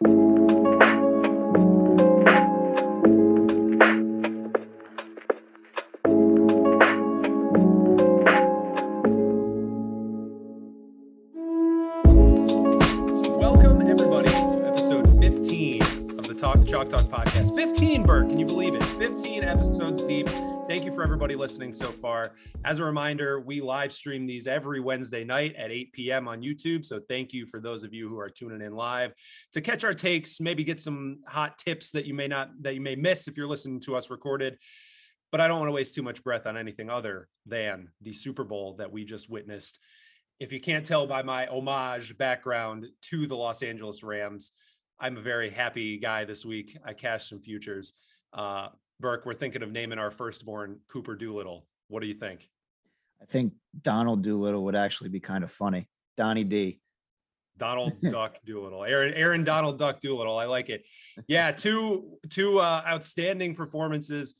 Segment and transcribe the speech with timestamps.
[0.00, 0.06] Talk
[16.26, 17.56] the Talk Chalk Talk podcast.
[17.56, 18.84] 15, Bert, can you believe it?
[18.84, 20.28] 15 episodes deep.
[20.78, 22.36] Thank you for everybody listening so far.
[22.64, 26.28] As a reminder, we live stream these every Wednesday night at 8 p.m.
[26.28, 26.84] on YouTube.
[26.84, 29.12] So thank you for those of you who are tuning in live
[29.54, 32.80] to catch our takes, maybe get some hot tips that you may not that you
[32.80, 34.56] may miss if you're listening to us recorded.
[35.32, 38.44] But I don't want to waste too much breath on anything other than the Super
[38.44, 39.80] Bowl that we just witnessed
[40.38, 44.52] if you can't tell by my homage background to the Los Angeles Rams,
[45.00, 46.78] I'm a very happy guy this week.
[46.84, 47.94] I cashed some futures.
[48.32, 48.68] Uh,
[49.00, 51.66] Burke, we're thinking of naming our firstborn Cooper Doolittle.
[51.88, 52.48] What do you think?
[53.20, 55.88] I think Donald Doolittle would actually be kind of funny.
[56.16, 56.80] Donnie D.
[57.56, 60.38] Donald Duck Doolittle, Aaron Aaron Donald Duck Doolittle.
[60.38, 60.86] I like it.
[61.26, 64.36] Yeah, two two uh, outstanding performances,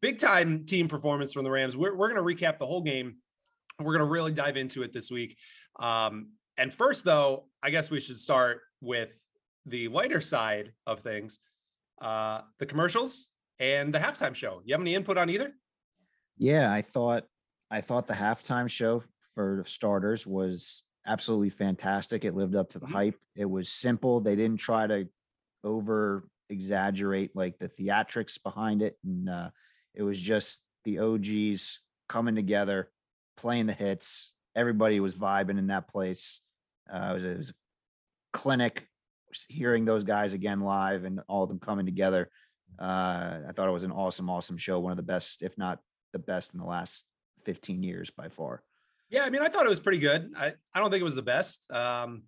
[0.00, 1.76] big time team performance from the Rams.
[1.76, 3.16] We're we're gonna recap the whole game
[3.78, 5.36] we're going to really dive into it this week.
[5.78, 9.10] Um, and first, though, I guess we should start with
[9.66, 11.38] the lighter side of things
[12.00, 13.28] uh, the commercials
[13.58, 14.60] and the halftime show.
[14.64, 15.52] You have any input on either?
[16.36, 17.24] Yeah, I thought
[17.70, 19.02] I thought the halftime show
[19.34, 22.24] for starters was absolutely fantastic.
[22.24, 22.94] It lived up to the mm-hmm.
[22.94, 23.18] hype.
[23.34, 24.20] It was simple.
[24.20, 25.08] They didn't try to
[25.64, 29.50] over exaggerate like the theatrics behind it, and uh,
[29.94, 32.90] it was just the OGs coming together
[33.36, 34.34] playing the hits.
[34.54, 36.40] Everybody was vibing in that place.
[36.92, 37.54] Uh, it, was, it was a
[38.32, 38.86] clinic.
[39.48, 42.30] Hearing those guys again live and all of them coming together,
[42.78, 44.78] uh, I thought it was an awesome, awesome show.
[44.78, 45.78] One of the best, if not
[46.12, 47.04] the best, in the last
[47.44, 48.62] 15 years by far.
[49.08, 50.32] Yeah, I mean, I thought it was pretty good.
[50.36, 51.70] I, I don't think it was the best.
[51.70, 52.24] Um,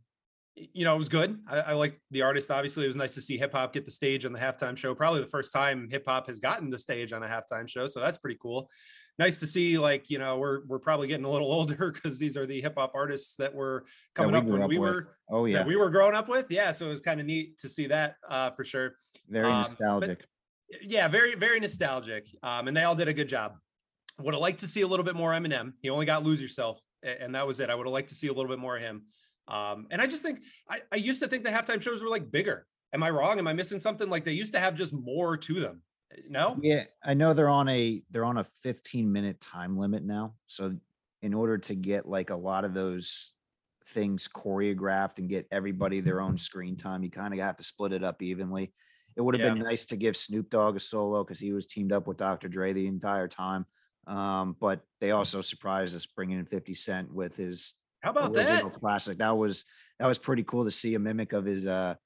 [0.73, 1.39] you know, it was good.
[1.49, 2.51] I, I liked the artist.
[2.51, 4.95] Obviously, it was nice to see hip hop get the stage on the halftime show.
[4.95, 8.01] Probably the first time hip hop has gotten the stage on a halftime show, so
[8.01, 8.71] that's pretty cool.
[9.19, 9.79] Nice to see.
[9.79, 12.75] Like, you know, we're we're probably getting a little older because these are the hip
[12.77, 14.95] hop artists that were coming we up when up we with.
[14.95, 15.17] were.
[15.31, 16.47] Oh yeah, we were growing up with.
[16.51, 18.95] Yeah, so it was kind of neat to see that uh, for sure.
[19.29, 20.25] Very um, nostalgic.
[20.83, 22.27] Yeah, very very nostalgic.
[22.43, 23.55] Um, and they all did a good job.
[24.21, 25.75] Would have liked to see a little bit more Eminem.
[25.81, 27.71] He only got "Lose Yourself," and that was it.
[27.71, 29.05] I would have liked to see a little bit more of him.
[29.47, 32.31] Um, and I just think I, I used to think the halftime shows were like
[32.31, 32.67] bigger.
[32.93, 33.39] Am I wrong?
[33.39, 34.09] Am I missing something?
[34.09, 35.83] Like they used to have just more to them.
[36.29, 36.57] No.
[36.63, 40.35] Yeah, I know they're on a they're on a 15 minute time limit now.
[40.47, 40.77] So
[41.23, 43.35] in order to get like a lot of those
[43.89, 47.93] things choreographed and get everybody their own screen time, you kind of have to split
[47.93, 48.73] it up evenly.
[49.19, 49.53] It would have yeah.
[49.53, 52.49] been nice to give Snoop Dogg a solo because he was teamed up with Dr.
[52.49, 53.67] Dre the entire time.
[54.07, 58.73] Um, but they also surprised us bringing in 50 Cent with his how about that?
[58.75, 59.19] Classic.
[59.19, 59.65] That was
[59.99, 61.97] that was pretty cool to see a mimic of his uh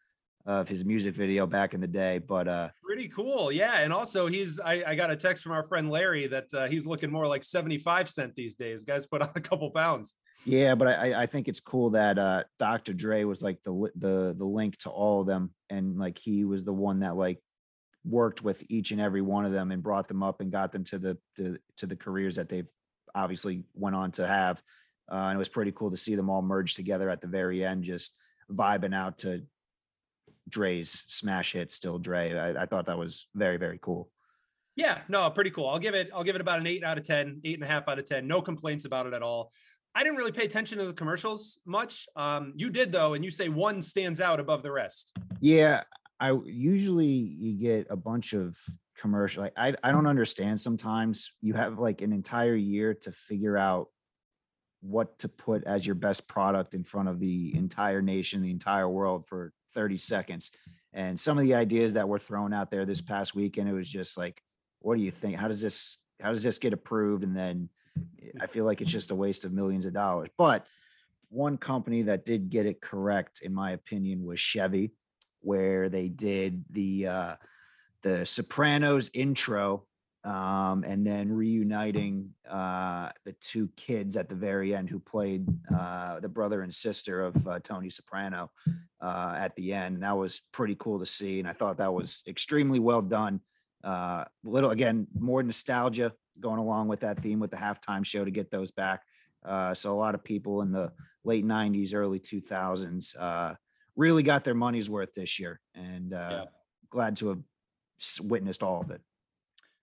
[0.47, 2.19] of his music video back in the day.
[2.19, 3.53] But uh pretty cool.
[3.53, 3.79] Yeah.
[3.81, 6.87] And also he's I, I got a text from our friend Larry that uh, he's
[6.87, 8.84] looking more like 75 cent these days.
[8.84, 10.15] Guys put on a couple pounds.
[10.44, 12.92] Yeah, but I, I think it's cool that uh Dr.
[12.92, 15.50] Dre was like the the the link to all of them.
[15.70, 17.38] And like he was the one that like
[18.04, 20.84] worked with each and every one of them and brought them up and got them
[20.84, 22.70] to the to, to the careers that they've
[23.14, 24.62] obviously went on to have.
[25.10, 27.64] Uh, and it was pretty cool to see them all merge together at the very
[27.64, 28.16] end, just
[28.50, 29.42] vibing out to
[30.48, 34.10] Dre's smash hit, "Still Dre." I, I thought that was very, very cool.
[34.75, 35.69] Yeah, no, pretty cool.
[35.69, 36.10] I'll give it.
[36.14, 38.06] I'll give it about an eight out of ten, eight and a half out of
[38.06, 38.26] ten.
[38.26, 39.52] No complaints about it at all.
[39.94, 42.06] I didn't really pay attention to the commercials much.
[42.16, 45.12] Um, you did though, and you say one stands out above the rest.
[45.41, 45.82] Yeah,
[46.19, 48.56] I usually you get a bunch of
[48.97, 49.42] commercial.
[49.42, 50.60] Like I, I don't understand.
[50.60, 53.88] Sometimes you have like an entire year to figure out
[54.81, 58.88] what to put as your best product in front of the entire nation, the entire
[58.88, 60.52] world for 30 seconds.
[60.92, 63.88] And some of the ideas that were thrown out there this past weekend, it was
[63.88, 64.42] just like,
[64.81, 65.36] what do you think?
[65.36, 67.25] How does this how does this get approved?
[67.25, 67.69] And then
[68.41, 70.28] I feel like it's just a waste of millions of dollars.
[70.38, 70.66] But
[71.28, 74.92] one company that did get it correct, in my opinion, was Chevy,
[75.41, 77.37] where they did the uh
[78.02, 79.87] the Sopranos intro
[80.25, 86.20] um, and then reuniting uh, the two kids at the very end who played uh,
[86.20, 88.50] the brother and sister of uh, Tony Soprano
[89.00, 90.02] uh, at the end.
[90.02, 93.40] That was pretty cool to see, and I thought that was extremely well done.
[93.82, 98.31] Uh, little again, more nostalgia going along with that theme with the halftime show to
[98.31, 99.02] get those back.
[99.44, 100.93] Uh, so a lot of people in the
[101.25, 103.56] late '90s, early 2000s
[103.96, 106.44] really got their money's worth this year, and yeah.
[106.90, 107.40] glad to have
[108.23, 109.00] witnessed all of it.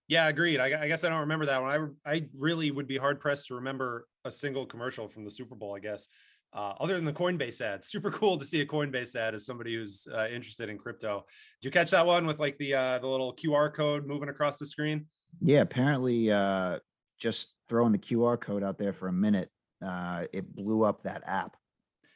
[0.07, 0.59] Yeah, agreed.
[0.59, 1.95] I, I, guess I don't remember that one.
[2.05, 5.55] I I really would be hard pressed to remember a single commercial from the Super
[5.55, 5.75] Bowl.
[5.75, 6.07] I guess
[6.53, 7.83] uh, other than the Coinbase ad.
[7.83, 11.25] Super cool to see a Coinbase ad as somebody who's uh, interested in crypto.
[11.61, 14.57] Did you catch that one with like the uh, the little QR code moving across
[14.57, 15.05] the screen?
[15.41, 16.79] Yeah, apparently, uh,
[17.19, 19.49] just throwing the QR code out there for a minute,
[19.85, 21.55] uh, it blew up that app.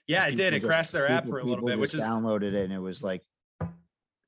[0.08, 0.54] Yeah, it did.
[0.54, 2.74] It crashed their app for a little people bit, which just is downloaded it, and
[2.74, 3.24] it was like
[3.62, 3.68] a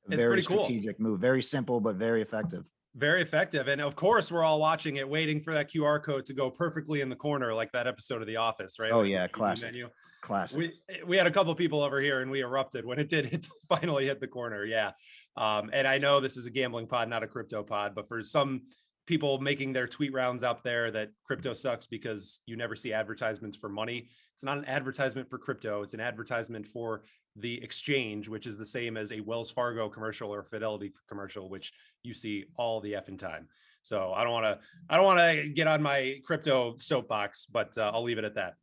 [0.10, 0.64] It's very pretty cool.
[0.64, 2.66] strategic move, very simple but very effective.
[2.96, 3.68] very effective.
[3.68, 7.02] And of course, we're all watching it, waiting for that QR code to go perfectly
[7.02, 8.92] in the corner, like that episode of The Office, right?
[8.92, 9.72] Oh, Like yeah, classic.
[9.74, 9.90] menu.
[10.22, 10.58] Classic.
[10.60, 13.46] We we had a couple people over here, and we erupted when it did hit,
[13.68, 14.64] finally hit the corner.
[14.64, 14.92] Yeah,
[15.38, 18.24] um, and I know this is a gambling pod, not a crypto pod, but for
[18.24, 18.64] some
[19.06, 23.56] people making their tweet rounds out there that crypto sucks because you never see advertisements
[23.56, 24.08] for money.
[24.34, 25.84] It's not an advertisement for crypto.
[25.84, 27.04] It's an advertisement for
[27.36, 31.72] the exchange, which is the same as a Wells Fargo commercial or Fidelity commercial, which
[32.02, 33.48] you see all the effing time.
[33.84, 34.60] So I don't want to,
[34.90, 38.34] I don't want to get on my crypto soapbox, but uh, I'll leave it at
[38.36, 38.56] that.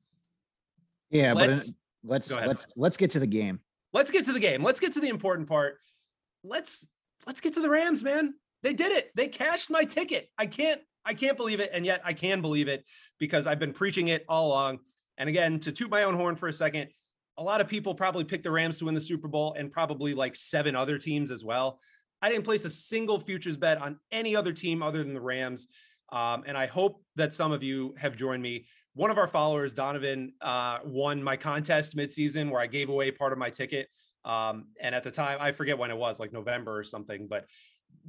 [1.11, 1.73] yeah, but let's-
[2.03, 3.61] let's let's let's get to the game.
[3.93, 4.65] Let's get to the game.
[4.65, 5.79] Let's get to the important part.
[6.45, 6.87] Let's
[7.27, 8.35] let's get to the Rams, man.
[8.63, 9.11] They did it.
[9.15, 10.29] They cashed my ticket.
[10.39, 12.85] I can't I can't believe it, and yet I can believe it
[13.19, 14.81] because I've been preaching it all along.
[15.19, 16.89] And again, to toot my own horn for a second,
[17.39, 20.15] a lot of people probably picked the Rams to win the Super Bowl and probably
[20.15, 21.81] like seven other teams as well.
[22.21, 25.67] I didn't place a single futures bet on any other team other than the Rams.
[26.13, 28.67] Um, and I hope that some of you have joined me.
[28.95, 33.33] One of our followers, Donovan, uh, won my contest midseason where I gave away part
[33.33, 33.89] of my ticket.
[34.25, 37.47] Um, and at the time, I forget when it was, like November or something, but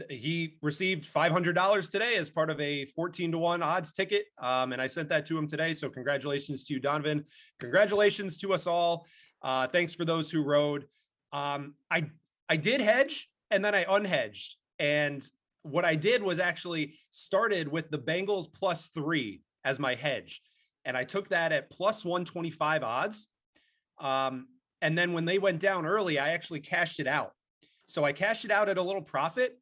[0.09, 4.25] he received $500 today as part of a 14 to 1 odds ticket.
[4.39, 5.73] Um, and I sent that to him today.
[5.73, 7.25] So, congratulations to you, Donovan.
[7.59, 9.05] Congratulations to us all.
[9.41, 10.85] Uh, thanks for those who rode.
[11.31, 12.09] Um, I
[12.49, 14.55] I did hedge and then I unhedged.
[14.79, 15.27] And
[15.63, 20.41] what I did was actually started with the Bengals plus three as my hedge.
[20.85, 23.29] And I took that at plus 125 odds.
[23.99, 24.47] Um,
[24.83, 27.31] and then when they went down early, I actually cashed it out.
[27.87, 29.57] So I cashed it out at a little profit.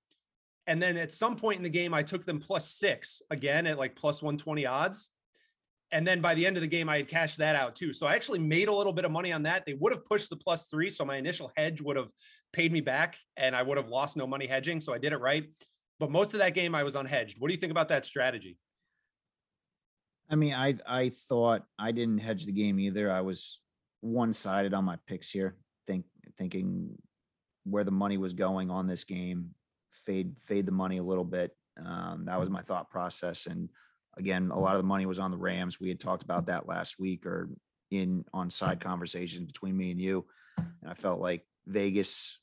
[0.66, 3.78] And then at some point in the game, I took them plus six again at
[3.78, 5.10] like plus 120 odds.
[5.92, 7.94] And then by the end of the game, I had cashed that out too.
[7.94, 9.64] So I actually made a little bit of money on that.
[9.64, 10.90] They would have pushed the plus three.
[10.90, 12.10] So my initial hedge would have
[12.52, 14.82] paid me back and I would have lost no money hedging.
[14.82, 15.44] So I did it right.
[16.00, 17.36] But most of that game, I was unhedged.
[17.38, 18.58] What do you think about that strategy?
[20.32, 23.12] I mean, I I thought I didn't hedge the game either.
[23.12, 23.61] I was
[24.02, 25.56] one sided on my picks here,
[25.88, 26.06] think
[26.38, 26.98] thinking
[27.64, 29.52] where the money was going on this game,
[29.92, 31.56] fade fade the money a little bit.
[31.84, 33.46] Um, that was my thought process.
[33.46, 33.70] And
[34.18, 35.80] again, a lot of the money was on the Rams.
[35.80, 37.50] We had talked about that last week or
[37.92, 40.26] in on side conversations between me and you.
[40.58, 42.40] And I felt like Vegas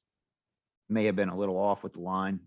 [0.89, 2.41] may have been a little off with the line,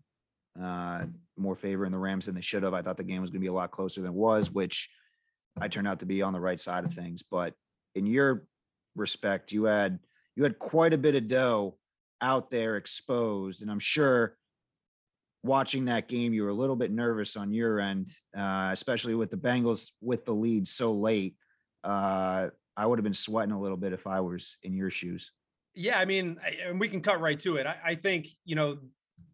[0.61, 1.05] uh,
[1.37, 2.73] more favoring the Rams than they should have.
[2.73, 4.89] I thought the game was going to be a lot closer than it was, which
[5.59, 7.23] I turned out to be on the right side of things.
[7.23, 7.53] But
[7.93, 8.45] in your
[8.95, 9.99] respect, you had
[10.35, 11.77] you had quite a bit of dough
[12.21, 14.37] out there exposed, and I'm sure
[15.43, 19.31] watching that game, you were a little bit nervous on your end, uh, especially with
[19.31, 21.35] the Bengals with the lead so late.
[21.83, 25.31] Uh, I would have been sweating a little bit if I was in your shoes.
[25.73, 27.65] Yeah, I mean, I- and we can cut right to it.
[27.65, 28.77] I, I think, you know,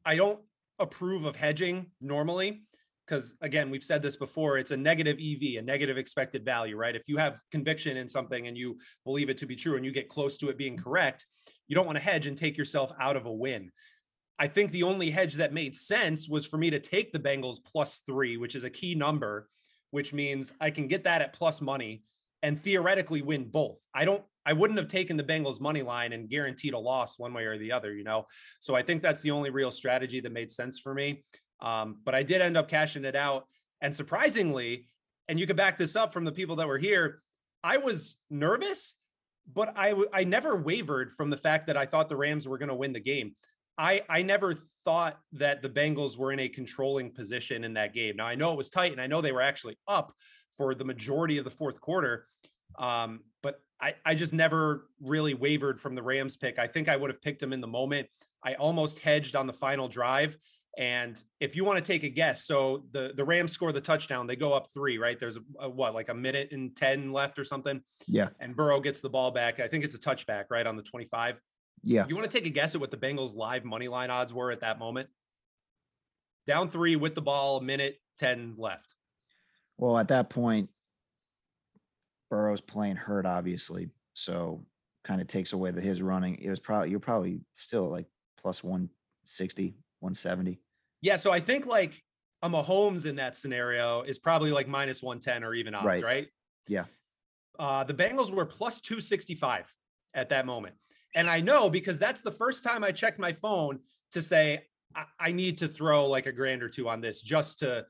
[0.06, 0.40] I don't
[0.80, 2.64] approve of hedging normally
[3.08, 4.58] because, again, we've said this before.
[4.58, 6.96] It's a negative EV, a negative expected value, right?
[6.96, 9.92] If you have conviction in something and you believe it to be true and you
[9.92, 11.26] get close to it being correct,
[11.68, 13.72] you don't want to hedge and take yourself out of a win.
[14.40, 17.58] I think the only hedge that made sense was for me to take the Bengals
[17.66, 19.50] plus three, which is a key number,
[19.92, 22.04] which means I can get that at plus money
[22.44, 23.80] and theoretically win both.
[23.96, 27.34] I don't I wouldn't have taken the Bengals money line and guaranteed a loss one
[27.34, 28.28] way or the other, you know.
[28.62, 31.26] So I think that's the only real strategy that made sense for me.
[31.60, 33.48] Um, but I did end up cashing it out,
[33.82, 34.88] and surprisingly,
[35.28, 37.22] and you could back this up from the people that were here,
[37.64, 38.96] I was nervous,
[39.52, 42.76] but I never wavered from the fact that I thought the Rams were going to
[42.76, 43.36] win the game.
[43.78, 48.16] I I never thought that the Bengals were in a controlling position in that game.
[48.18, 50.14] Now I know it was tight, and I know they were actually up
[50.58, 52.28] for the majority of the fourth quarter.
[52.78, 56.58] Um, but I, I just never really wavered from the Rams pick.
[56.58, 58.08] I think I would have picked them in the moment.
[58.44, 60.38] I almost hedged on the final drive.
[60.78, 64.28] And if you want to take a guess, so the, the Rams score the touchdown,
[64.28, 65.20] they go up three, right?
[65.20, 67.82] There's a, a what, like a minute and 10 left or something.
[68.08, 68.30] Yeah.
[68.40, 69.60] And Burrow gets the ball back.
[69.60, 70.68] I think it's a touchback, right?
[70.68, 71.40] On the 25.
[71.84, 72.06] Yeah.
[72.08, 74.52] You want to take a guess at what the Bengals live money line odds were
[74.52, 75.10] at that moment?
[76.46, 78.94] Down three with the ball, a minute 10 left.
[79.78, 80.70] Well, at that point,
[82.30, 83.90] Burrow's playing hurt, obviously.
[84.14, 84.66] So
[85.04, 86.36] kind of takes away the his running.
[86.36, 88.08] It was probably you're probably still like
[88.42, 90.60] plus 160, 170.
[91.02, 92.02] Yeah, so I think like
[92.42, 96.04] a Mahomes in that scenario is probably like minus 110 or even odds, right?
[96.04, 96.28] Right.
[96.68, 96.86] Yeah.
[97.58, 99.66] Uh, the Bengals were plus 265
[100.14, 100.76] at that moment.
[101.16, 103.80] And I know because that's the first time I checked my phone
[104.12, 104.64] to say,
[104.96, 107.86] I, I need to throw like a grand or two on this just to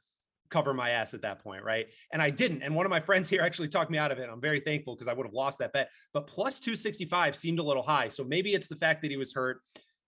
[0.50, 1.88] cover my ass at that point, right?
[2.14, 2.62] And I didn't.
[2.64, 4.30] And one of my friends here actually talked me out of it.
[4.32, 5.92] I'm very thankful because I would have lost that bet.
[6.14, 8.10] But plus 265 seemed a little high.
[8.10, 9.62] So maybe it's the fact that he was hurt.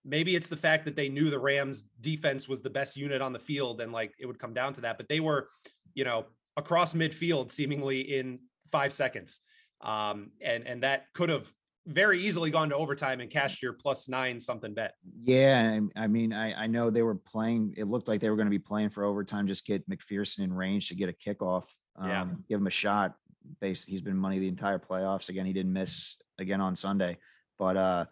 [0.04, 3.32] Maybe it's the fact that they knew the Rams defense was the best unit on
[3.32, 4.96] the field and like it would come down to that.
[4.96, 5.48] But they were,
[5.94, 6.24] you know,
[6.56, 8.38] across midfield seemingly in
[8.72, 9.40] five seconds.
[9.82, 11.50] Um, and and that could have
[11.86, 14.94] very easily gone to overtime and cashed your plus nine something bet.
[15.22, 17.74] Yeah, I mean, I, I know they were playing.
[17.76, 19.46] It looked like they were going to be playing for overtime.
[19.46, 21.64] Just get McPherson in range to get a kickoff.
[21.96, 22.26] Um, Yeah.
[22.48, 23.14] give him a shot.
[23.60, 23.84] Base.
[23.84, 25.30] He's been money the entire playoffs.
[25.30, 27.16] Again, he didn't miss again on Sunday.
[27.58, 28.04] But uh,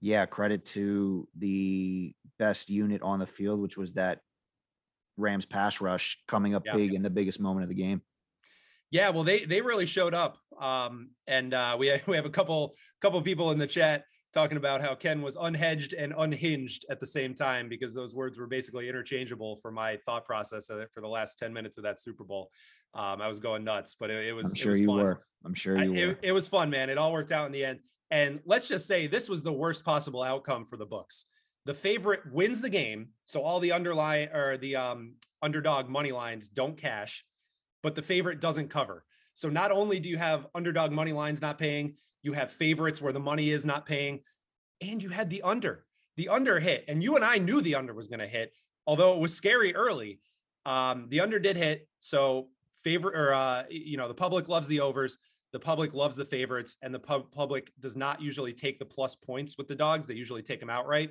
[0.00, 4.20] yeah, credit to the best unit on the field, which was that
[5.16, 6.76] Rams pass rush coming up Yeah.
[6.76, 8.02] big in the biggest moment of the game.
[8.90, 12.74] Yeah, well, they they really showed up, um, and uh, we we have a couple
[13.00, 17.06] couple people in the chat talking about how Ken was unhedged and unhinged at the
[17.06, 21.00] same time because those words were basically interchangeable for my thought process of it for
[21.00, 22.48] the last ten minutes of that Super Bowl.
[22.94, 24.96] Um, I was going nuts, but it, it was I'm it sure was you fun.
[24.96, 25.26] were.
[25.44, 25.94] I'm sure I- were.
[25.96, 26.90] it, it was fun, man.
[26.90, 27.78] It all worked out in the end.
[28.10, 31.26] And let's just say this was the worst possible outcome for the books.
[31.66, 36.48] The favorite wins the game, so all the underlying or the um, underdog money lines
[36.48, 37.24] don't cash,
[37.82, 39.04] but the favorite doesn't cover.
[39.34, 43.12] So not only do you have underdog money lines not paying, you have favorites where
[43.12, 44.20] the money is not paying,
[44.80, 45.84] and you had the under.
[46.16, 48.52] The under hit, and you and I knew the under was going to hit,
[48.86, 50.20] although it was scary early.
[50.66, 52.48] Um, the under did hit, so
[52.82, 55.18] favorite or uh, you know the public loves the overs
[55.52, 59.14] the public loves the favorites and the pub- public does not usually take the plus
[59.16, 61.10] points with the dogs they usually take them outright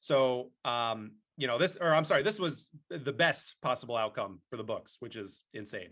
[0.00, 4.56] so um you know this or i'm sorry this was the best possible outcome for
[4.56, 5.90] the books which is insane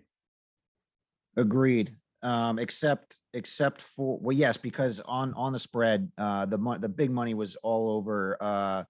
[1.38, 1.95] Agreed.
[2.21, 6.88] Um, except except for well, yes, because on on the spread, uh, the mon- the
[6.88, 8.83] big money was all over uh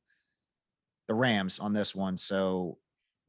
[1.09, 2.17] the Rams on this one.
[2.17, 2.79] So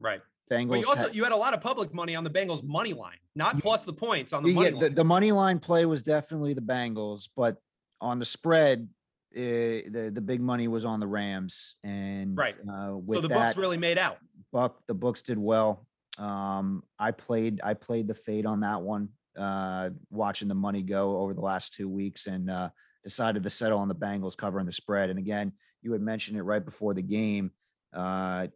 [0.00, 0.68] right Bengals.
[0.68, 2.92] but you also had- you had a lot of public money on the bengals money
[2.92, 3.60] line not Yeah.
[3.60, 6.60] plus the points on the money the, line the money line play was definitely the
[6.62, 7.56] Bengals, but
[8.00, 8.88] on the spread,
[9.36, 12.56] uh, the the big money was on the Rams, and Right.
[12.68, 14.18] uh, with so the that, books really made out
[14.52, 15.86] Buck the books did well.
[16.18, 21.18] Um, I played I played the fade on that one, uh, watching the money go
[21.18, 22.70] over the last two weeks, and uh,
[23.04, 25.10] decided to settle on the Bengals covering the spread.
[25.10, 25.52] And again,
[25.82, 27.52] you had mentioned it right before the game.
[27.92, 28.48] Uh,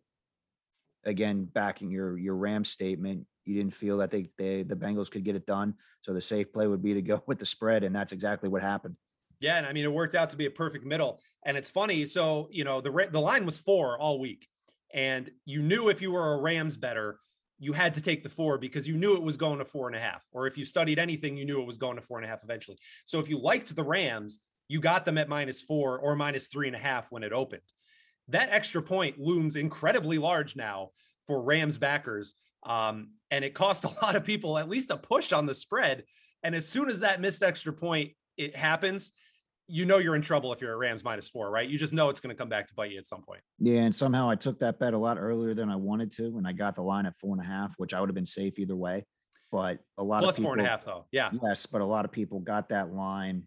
[1.06, 5.25] again, backing your your Ram statement, you didn't feel that they they the Bengals could
[5.25, 7.94] get it done, so the safe play would be to go with the spread, and
[7.94, 8.96] that's exactly what happened.
[9.40, 11.20] Yeah, and I mean it worked out to be a perfect middle.
[11.44, 14.49] And it's funny, so you know the the line was four all week,
[14.92, 17.18] and you knew if you were a Rams better,
[17.58, 19.96] you had to take the four because you knew it was going to four and
[19.96, 20.23] a half.
[20.32, 22.42] Or if you studied anything, you knew it was going to four and a half
[22.42, 22.76] eventually.
[23.04, 26.66] So if you liked the Rams, you got them at minus four or minus three
[26.66, 27.62] and a half when it opened.
[28.28, 30.90] That extra point looms incredibly large now
[31.26, 32.35] for Rams backers.
[32.64, 36.04] Um, and it cost a lot of people at least a push on the spread.
[36.43, 39.12] And as soon as that missed extra point it happens,
[39.66, 41.69] you know you're in trouble if you're a Rams minus four, right?
[41.69, 43.40] You just know it's going to come back to bite you at some point.
[43.59, 46.47] Yeah, and somehow I took that bet a lot earlier than I wanted to, and
[46.47, 48.59] I got the line at four and a half, which I would have been safe
[48.59, 49.07] either way.
[49.50, 51.07] But a lot Plus of people, four and a half, though.
[51.12, 51.31] Yeah.
[51.43, 53.45] Yes, but a lot of people got that line.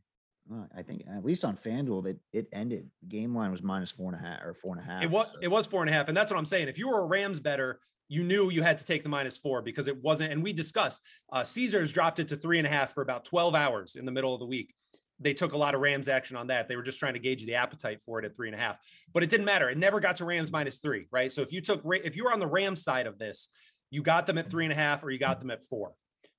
[0.75, 2.89] I think at least on FanDuel that it ended.
[3.08, 5.04] Game line was minus four and a half or four and a half.
[5.04, 6.68] It was so- it was four and a half, and that's what I'm saying.
[6.68, 9.62] If you were a Rams better, you knew you had to take the minus four
[9.62, 10.32] because it wasn't.
[10.32, 11.01] And we discussed
[11.32, 14.12] uh, Caesars dropped it to three and a half for about 12 hours in the
[14.12, 14.74] middle of the week.
[15.20, 16.68] They took a lot of Rams action on that.
[16.68, 18.77] They were just trying to gauge the appetite for it at three and a half,
[19.13, 19.68] but it didn't matter.
[19.70, 21.32] It never got to Rams minus three, right?
[21.32, 23.50] So if you took if you were on the Rams side of this,
[23.89, 25.94] you got them at three and a half or you got them at four.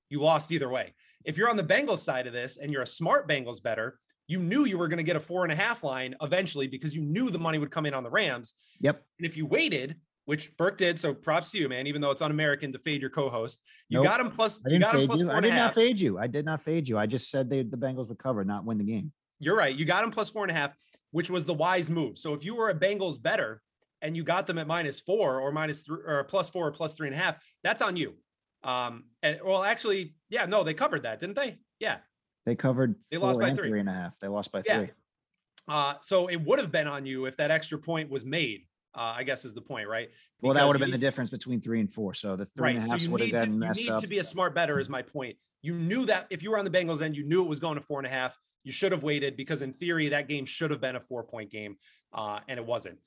[0.09, 0.93] You lost either way.
[1.25, 4.39] If you're on the Bengals side of this and you're a smart Bengals better, you
[4.39, 7.01] knew you were going to get a four and a half line eventually because you
[7.01, 8.53] knew the money would come in on the Rams.
[8.79, 9.03] Yep.
[9.17, 9.95] And if you waited,
[10.25, 11.87] which Burke did, so props to you, man.
[11.87, 13.59] Even though it's un-American to fade your co-host,
[13.89, 14.05] you Nope.
[14.05, 14.61] got him plus.
[14.65, 15.31] I didn't got him fade you.
[15.31, 16.19] I did not fade you.
[16.19, 16.97] I did not fade you.
[16.99, 19.11] I just said they the Bengals would cover, not win the game.
[19.39, 19.75] You're right.
[19.75, 20.71] You got him plus four and a half,
[21.11, 22.19] which was the wise move.
[22.19, 23.61] So if you were a Bengals better
[24.03, 26.93] and you got them at minus four or minus three or plus four or plus
[26.93, 28.13] three and a half, that's on you.
[28.63, 31.57] Um, and well, actually, yeah, no, they covered that, didn't they?
[31.79, 31.97] Yeah.
[32.45, 33.69] They covered They lost by three.
[33.69, 34.19] three and a half.
[34.19, 34.79] They lost by Yeah.
[34.79, 34.89] three.
[35.67, 38.65] Uh, so it would have been on you if that extra point was made.
[38.95, 40.09] Uh, I guess is the point, right?
[40.41, 42.15] Well, that would have you been the difference between three and four.
[42.15, 42.75] So the three right.
[42.75, 44.01] and a half you would have need, to, been you messed need up.
[44.01, 45.37] to be a smart better, is my point.
[45.61, 47.75] You knew that if you were on the Bengals end, you knew it was going
[47.75, 48.35] to four and a half.
[48.63, 51.51] You should have waited because, in theory, that game should have been a four point
[51.51, 51.77] game,
[52.13, 52.97] uh, and it wasn't.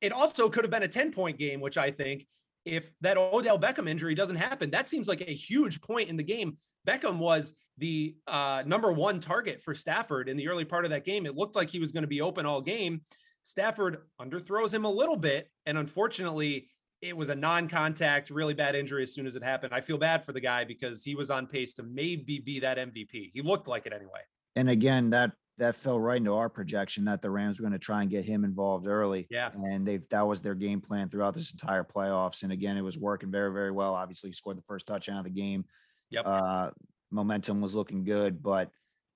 [0.00, 2.26] It also could have been a 10 point game, which I think
[2.64, 4.70] if that Odell Beckham injury doesn't happen.
[4.70, 6.56] That seems like a huge point in the game.
[6.86, 11.04] Beckham was the uh, number one target for Stafford in the early part of that
[11.04, 11.26] game.
[11.26, 13.02] It looked like he was going to be open all game.
[13.42, 15.48] Stafford underthrows him a little bit.
[15.66, 16.68] And unfortunately,
[17.02, 19.74] it was a non-contact, really bad injury as soon as it happened.
[19.74, 22.78] I feel bad for the guy because he was on pace to maybe be that
[22.78, 23.30] MVP.
[23.34, 24.20] He looked like it anyway.
[24.56, 27.78] And again, that that fell right into our projection that the Rams were going to
[27.78, 29.26] try and get him involved early.
[29.30, 29.50] Yeah.
[29.54, 32.42] And they've that was their game plan throughout this entire playoffs.
[32.42, 33.94] And again, it was working very, very well.
[33.94, 35.64] Obviously, he scored the first touchdown of the game.
[36.10, 36.24] Yep.
[36.26, 36.70] Uh,
[37.10, 38.70] momentum was looking good, but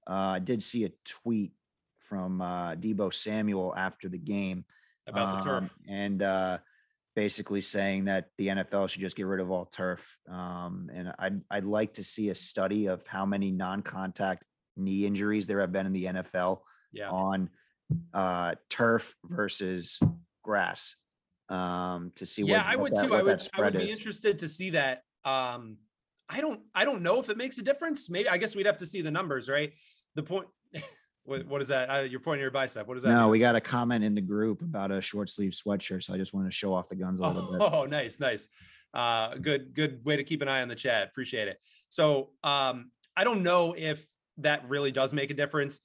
[0.08, 1.52] uh, I did see a tweet
[1.98, 4.64] from uh, Deebo Samuel after the game
[5.06, 5.62] about the turf.
[5.64, 6.58] um, and uh,
[7.16, 10.18] basically saying that the NFL should just get rid of all turf.
[10.28, 14.44] Um, and I'd I'd like to see a study of how many non-contact
[14.78, 16.60] knee injuries there have been in the NFL
[16.92, 17.10] Yeah.
[17.10, 17.50] on
[18.14, 19.98] uh, turf versus
[20.42, 20.94] grass
[21.48, 23.14] um, to see yeah, what, I would that, too.
[23.14, 23.96] I would I would be is.
[23.96, 25.02] interested to see that.
[25.24, 25.78] Um,
[26.28, 28.10] I don't I don't know if it makes a difference.
[28.10, 29.72] Maybe I guess we'd have to see the numbers, right?
[30.14, 30.46] The point
[31.24, 31.90] what, what is that?
[31.90, 32.86] Uh, you're pointing your bicep.
[32.86, 33.10] What is that?
[33.10, 33.30] No, mean?
[33.30, 36.34] we got a comment in the group about a short sleeve sweatshirt, so I just
[36.34, 37.60] wanted to show off the guns a little bit.
[37.60, 38.46] Oh, nice, nice.
[38.94, 41.06] Uh, good, good way to keep an eye on the chat.
[41.06, 41.58] Appreciate it.
[41.90, 44.04] So, um, I don't know if
[44.38, 45.80] that really does make a difference.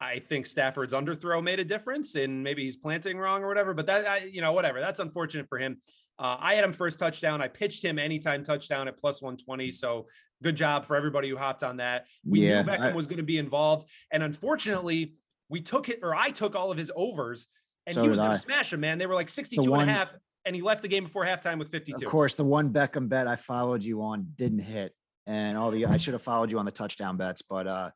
[0.00, 3.74] I think Stafford's underthrow made a difference, and maybe he's planting wrong or whatever.
[3.74, 4.80] But that, I, you know, whatever.
[4.80, 5.80] That's unfortunate for him.
[6.18, 7.42] Uh, I had him first touchdown.
[7.42, 9.70] I pitched him anytime touchdown at plus 120.
[9.72, 10.06] So
[10.42, 12.06] good job for everybody who hopped on that.
[12.26, 15.14] We Yeah, knew Beckham I- was going to be involved, and unfortunately,
[15.50, 17.48] we took it, or I took all of his overs,
[17.86, 18.80] and So he was going to smash him.
[18.80, 20.10] Man, they were like 62 and a half,
[20.46, 22.06] and he left the game before halftime with 52.
[22.06, 24.94] Of course, the one Beckham bet I followed you on didn't hit,
[25.26, 27.90] and all the I should have followed you on the touchdown bets, but uh,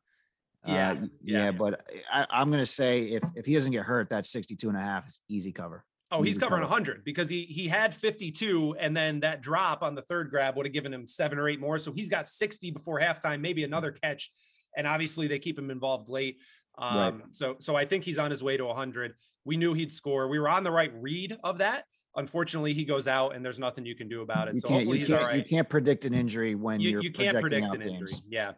[0.65, 4.09] Yeah, uh, yeah, yeah, but I, I'm gonna say if if he doesn't get hurt,
[4.09, 5.85] that 62 and a half is easy cover.
[6.11, 6.71] Oh, he's covering cover.
[6.71, 10.65] 100 because he he had 52 and then that drop on the third grab would
[10.65, 11.79] have given him 7 or 8 more.
[11.79, 14.31] So he's got 60 before halftime, maybe another catch.
[14.77, 16.37] And obviously they keep him involved late.
[16.77, 17.21] Um Right.
[17.31, 19.15] so so I think he's on his way to 100.
[19.45, 20.27] We knew he'd score.
[20.27, 21.85] We were on the right read of that.
[22.17, 24.55] Unfortunately, he goes out and there's nothing you can do about it.
[24.55, 25.37] You so can't hopefully you he's all can't right.
[25.37, 27.97] you can't predict an injury when you, you're you can't projecting predict out an injury.
[27.97, 28.21] games.
[28.29, 28.51] Yeah.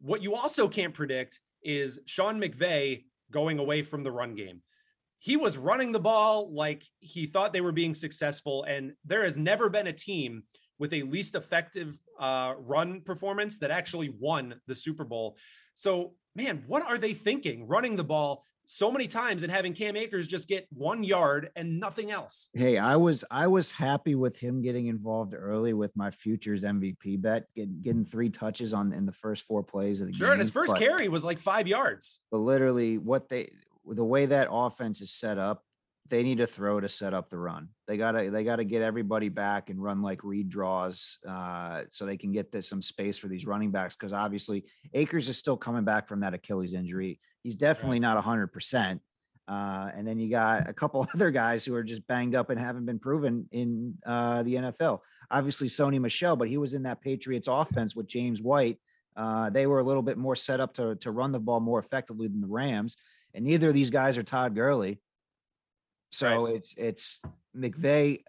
[0.00, 4.62] What you also can't predict is Sean McVay going away from the run game.
[5.18, 9.36] He was running the ball like he thought they were being successful, and there has
[9.36, 10.42] never been a team
[10.78, 15.36] with a least effective uh, run performance that actually won the Super Bowl.
[15.76, 17.68] So, man, what are they thinking?
[17.68, 21.78] Running the ball so many times and having Cam Akers just get one yard and
[21.80, 22.48] nothing else.
[22.54, 27.20] Hey, I was I was happy with him getting involved early with my futures MVP
[27.20, 30.26] bet, getting, getting three touches on in the first four plays of the Sure, game.
[30.26, 32.20] Sure, and his first but- carry was like five yards.
[32.30, 33.50] but literally what they
[33.86, 35.64] the way that offense is set up
[36.08, 39.28] they need to throw to set up the run they gotta they gotta get everybody
[39.28, 43.28] back and run like read draws uh, so they can get this, some space for
[43.28, 47.56] these running backs because obviously akers is still coming back from that achilles injury he's
[47.56, 49.00] definitely not 100%
[49.48, 52.58] uh, and then you got a couple other guys who are just banged up and
[52.58, 55.00] haven't been proven in uh, the NFL.
[55.30, 58.78] Obviously, Sony Michel, but he was in that Patriots offense with James White.
[59.16, 61.78] Uh, they were a little bit more set up to, to run the ball more
[61.78, 62.96] effectively than the Rams.
[63.34, 65.00] And neither of these guys are Todd Gurley.
[66.12, 66.56] So Right.
[66.56, 67.20] it's it's
[67.56, 68.22] McVay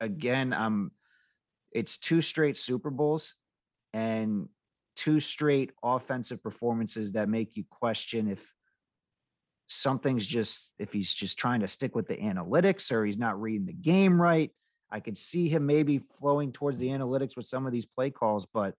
[0.00, 0.52] again.
[0.52, 0.92] Um,
[1.72, 3.34] it's two straight Super Bowls
[3.92, 4.48] and
[4.96, 8.52] two straight offensive performances that make you question if
[9.68, 13.66] something's just if he's just trying to stick with the analytics or he's not reading
[13.66, 14.50] the game right.
[14.90, 18.46] I could see him maybe flowing towards the analytics with some of these play calls,
[18.46, 18.74] but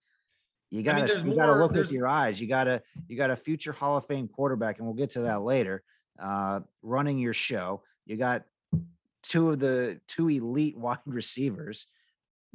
[0.71, 2.41] you gotta there's you gotta look with your eyes.
[2.41, 5.43] You gotta you got a future Hall of Fame quarterback, and we'll get to that
[5.43, 5.83] later.
[6.17, 8.43] Uh, running your show, you got
[9.21, 11.85] two of the two elite wide receivers.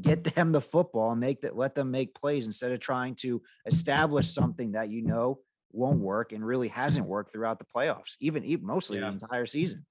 [0.01, 3.41] Get them the football and make that let them make plays instead of trying to
[3.65, 5.39] establish something that you know
[5.71, 9.11] won't work and really hasn't worked throughout the playoffs, even, even mostly Yeah.
[9.11, 9.87] the entire season.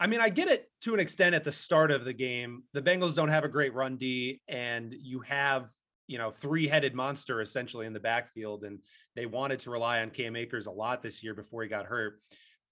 [0.00, 2.64] I mean, I get it to an extent at the start of the game.
[2.74, 5.70] The Bengals don't have a great run D, and you have,
[6.08, 8.64] you know, three headed monster essentially in the backfield.
[8.64, 8.80] And
[9.14, 12.20] they wanted to rely on Cam Akers a lot this year before he got hurt,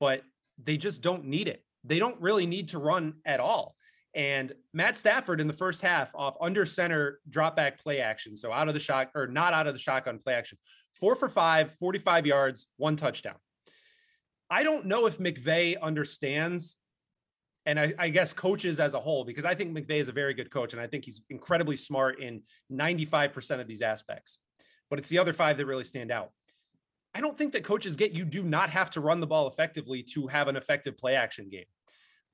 [0.00, 0.22] but
[0.62, 1.64] they just don't need it.
[1.84, 3.76] They don't really need to run at all.
[4.14, 8.36] And Matt Stafford in the first half off under center drop back play action.
[8.36, 10.58] So out of the shot or not out of the shotgun play action,
[10.94, 13.36] four for five, 45 yards, one touchdown.
[14.48, 16.76] I don't know if McVay understands
[17.66, 20.34] and I, I, guess coaches as a whole, because I think McVay is a very
[20.34, 24.38] good coach, and I think he's incredibly smart in 95% of these aspects.
[24.90, 26.30] But it's the other five that really stand out.
[27.14, 30.02] I don't think that coaches get you do not have to run the ball effectively
[30.14, 31.64] to have an effective play action game.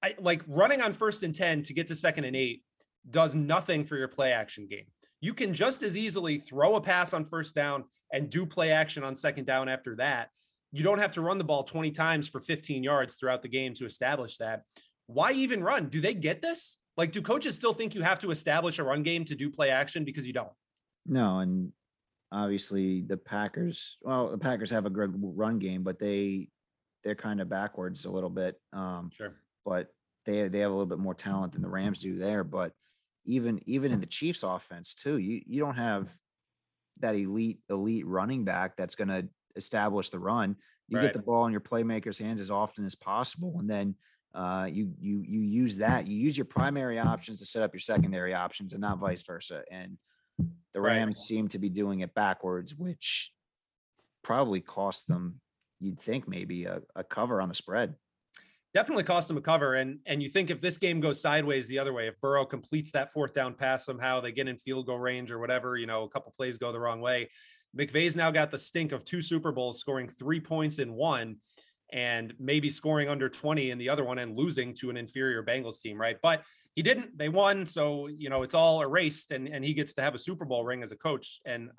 [0.02, 2.62] I like running on first and 10 to get to second and eight
[3.08, 4.86] does nothing for your play action game.
[5.20, 9.04] You can just as easily throw a pass on first down and do play action
[9.04, 10.30] on second down after that.
[10.72, 13.74] You don't have to run the ball 20 times for 15 yards throughout the game
[13.74, 14.62] to establish that.
[15.06, 15.88] Why even run?
[15.88, 16.78] Do they get this?
[16.96, 19.70] Like, do coaches still think you have to establish a run game to do play
[19.70, 20.52] action because you don't?
[21.06, 21.72] No, and
[22.30, 26.48] obviously the Packers, well, the Packers have a good run game, but they
[27.02, 28.60] they're kind of backwards a little bit.
[28.72, 29.34] Um, Sure.
[29.70, 29.86] But
[30.26, 32.42] they they have a little bit more talent than the Rams do there.
[32.42, 32.72] But
[33.24, 36.12] even even in the Chiefs offense too, you you don't have
[36.98, 40.56] that elite elite running back that's going to establish the run.
[40.88, 41.04] You Right.
[41.04, 43.94] get the ball in your playmakers' hands as often as possible, and then
[44.34, 46.08] uh, you you you use that.
[46.08, 49.62] You use your primary options to set up your secondary options, and not vice versa.
[49.70, 49.98] And
[50.74, 50.96] the Right.
[50.96, 53.32] Rams seem to be doing it backwards, which
[54.24, 55.40] probably cost them.
[55.78, 57.94] You'd think maybe a, a cover on the spread.
[58.74, 59.74] Definitely cost them a cover.
[59.74, 62.90] And and you think if this game goes sideways the other way, if Burrow completes
[62.92, 66.04] that fourth down pass somehow, they get in field goal range or whatever, you know,
[66.04, 67.28] a couple plays go the wrong way.
[67.76, 71.36] McVay's now got the stink of two Super Bowls, scoring three points in one,
[71.92, 75.80] and maybe scoring under 20 in the other one and losing to an inferior Bengals
[75.80, 76.16] team, right?
[76.20, 77.16] But he didn't.
[77.16, 80.18] They won, so you know it's all erased, and and he gets to have a
[80.18, 81.70] Super Bowl ring as a coach, and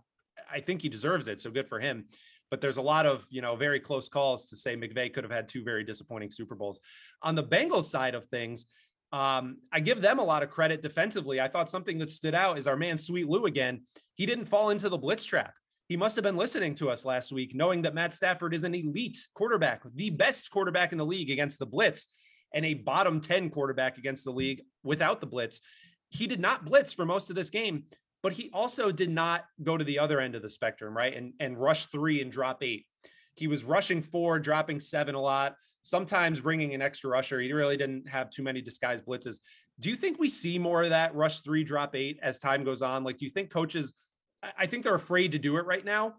[0.52, 1.40] I think he deserves it.
[1.40, 2.06] So good for him
[2.52, 5.32] but there's a lot of you know very close calls to say McVay could have
[5.32, 6.82] had two very disappointing Super Bowls.
[7.24, 8.66] On the Bengals side of things,
[9.12, 11.42] um, I give them a lot of credit defensively.
[11.42, 13.82] I thought something that stood out is our man Sweet Lou again.
[14.14, 15.54] He didn't fall into the blitz trap.
[15.88, 18.76] He must have been listening to us last week, knowing that Matt Stafford is an
[18.76, 22.08] elite quarterback, the best quarterback in the league against the blitz,
[22.54, 25.62] and a bottom 10 quarterback against the league without the blitz.
[26.08, 27.86] He did not blitz for most of this game
[28.24, 31.16] but he also did not go to the other end of the spectrum, right?
[31.16, 32.86] And and rush three and drop eight.
[33.36, 37.40] He was rushing four, dropping seven a lot, sometimes bringing an extra rusher.
[37.40, 39.40] He really didn't have too many disguised blitzes.
[39.80, 42.82] Do you think we see more of that rush three, drop eight as time goes
[42.82, 43.04] on?
[43.04, 43.94] Like, do you think coaches,
[44.58, 46.16] I think they're afraid to do it right now,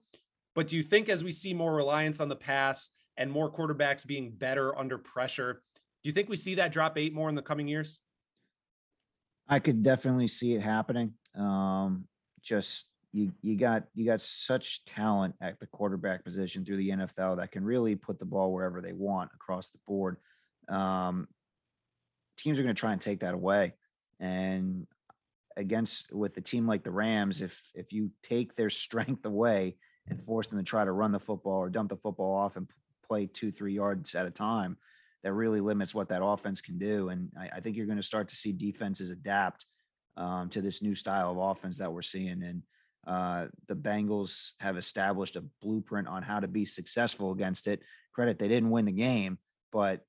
[0.55, 4.07] but do you think as we see more reliance on the pass and more quarterbacks
[4.07, 5.63] being better under pressure,
[6.03, 8.01] do you think we see that drop eight more in the coming years?
[9.49, 11.15] I could definitely see it happening.
[11.37, 12.07] Um,
[12.43, 17.37] just you you got you got such talent at the quarterback position through the NFL
[17.39, 20.17] that can really put the ball wherever they want across the board.
[20.69, 21.29] Um,
[22.39, 23.75] teams are going to try and take that away,
[24.19, 24.87] and
[25.57, 29.77] against with a team like the Rams, if if you take their strength away
[30.09, 32.69] and force them to try to run the football or dump the football off and
[33.07, 34.79] play two three yards at a time,
[35.23, 37.11] that really limits what that offense can do.
[37.11, 39.67] And I, I think you're going to start to see defenses adapt
[40.17, 42.43] um, to this new style of offense that we're seeing.
[42.43, 42.63] And
[43.07, 47.83] uh, the Bengals have established a blueprint on how to be successful against it.
[48.13, 49.39] Credit they didn't win the game,
[49.73, 50.01] but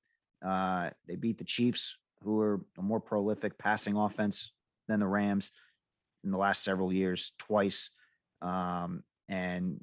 [0.44, 4.52] uh, they beat the Chiefs, who are a more prolific passing offense
[4.88, 5.52] than the Rams
[6.22, 7.90] in the last several years, twice,
[8.42, 9.82] um, and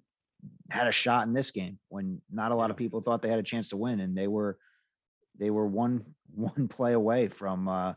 [0.69, 3.39] had a shot in this game when not a lot of people thought they had
[3.39, 4.57] a chance to win, and they were
[5.39, 7.93] they were one one play away from uh,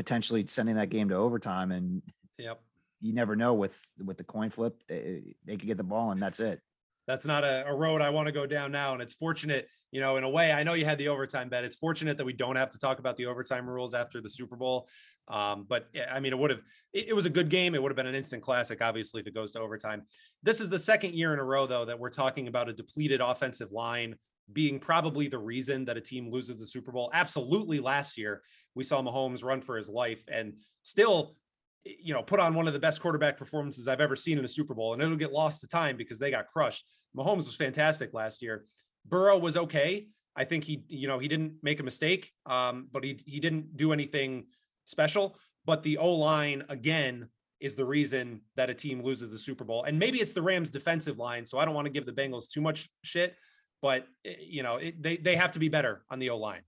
[0.00, 1.72] potentially sending that game to overtime.
[1.72, 2.00] And
[2.38, 2.58] Yep.
[3.02, 6.22] you never know with with the coin flip, they, they could get the ball and
[6.22, 6.58] that's it.
[7.06, 8.94] that's not a, a road I want to go down now.
[8.94, 11.64] And it's fortunate, you know, in a way, I know you had the overtime bet.
[11.64, 14.56] It's fortunate that we don't have to talk about the overtime rules after the Super
[14.56, 14.88] Bowl.
[15.28, 16.62] Um, but I mean, it would have,
[16.94, 17.74] it, it was a good game.
[17.74, 20.02] It would have been an instant classic, obviously, if it goes to overtime.
[20.42, 23.20] This is the second year in a row, though, that we're talking about a depleted
[23.20, 24.14] offensive line
[24.52, 27.10] being probably the reason that a team loses the Super Bowl.
[27.12, 27.80] Absolutely.
[27.80, 28.42] Last year,
[28.74, 31.36] we saw Mahomes run for his life and still
[31.84, 34.48] you know, put on one of the best quarterback performances I've ever seen in a
[34.48, 36.84] Super Bowl, and it'll get lost to time because they got crushed.
[37.16, 38.66] Mahomes was fantastic last year.
[39.06, 40.08] Burrow was okay.
[40.36, 43.76] I think he, you know, he didn't make a mistake, um, but he he didn't
[43.76, 44.46] do anything
[44.84, 45.38] special.
[45.64, 47.28] But the O line again
[47.60, 50.70] is the reason that a team loses the Super Bowl, and maybe it's the Rams'
[50.70, 51.44] defensive line.
[51.46, 53.36] So I don't want to give the Bengals too much shit,
[53.82, 56.62] but eh, you know, it, they they have to be better on the O line.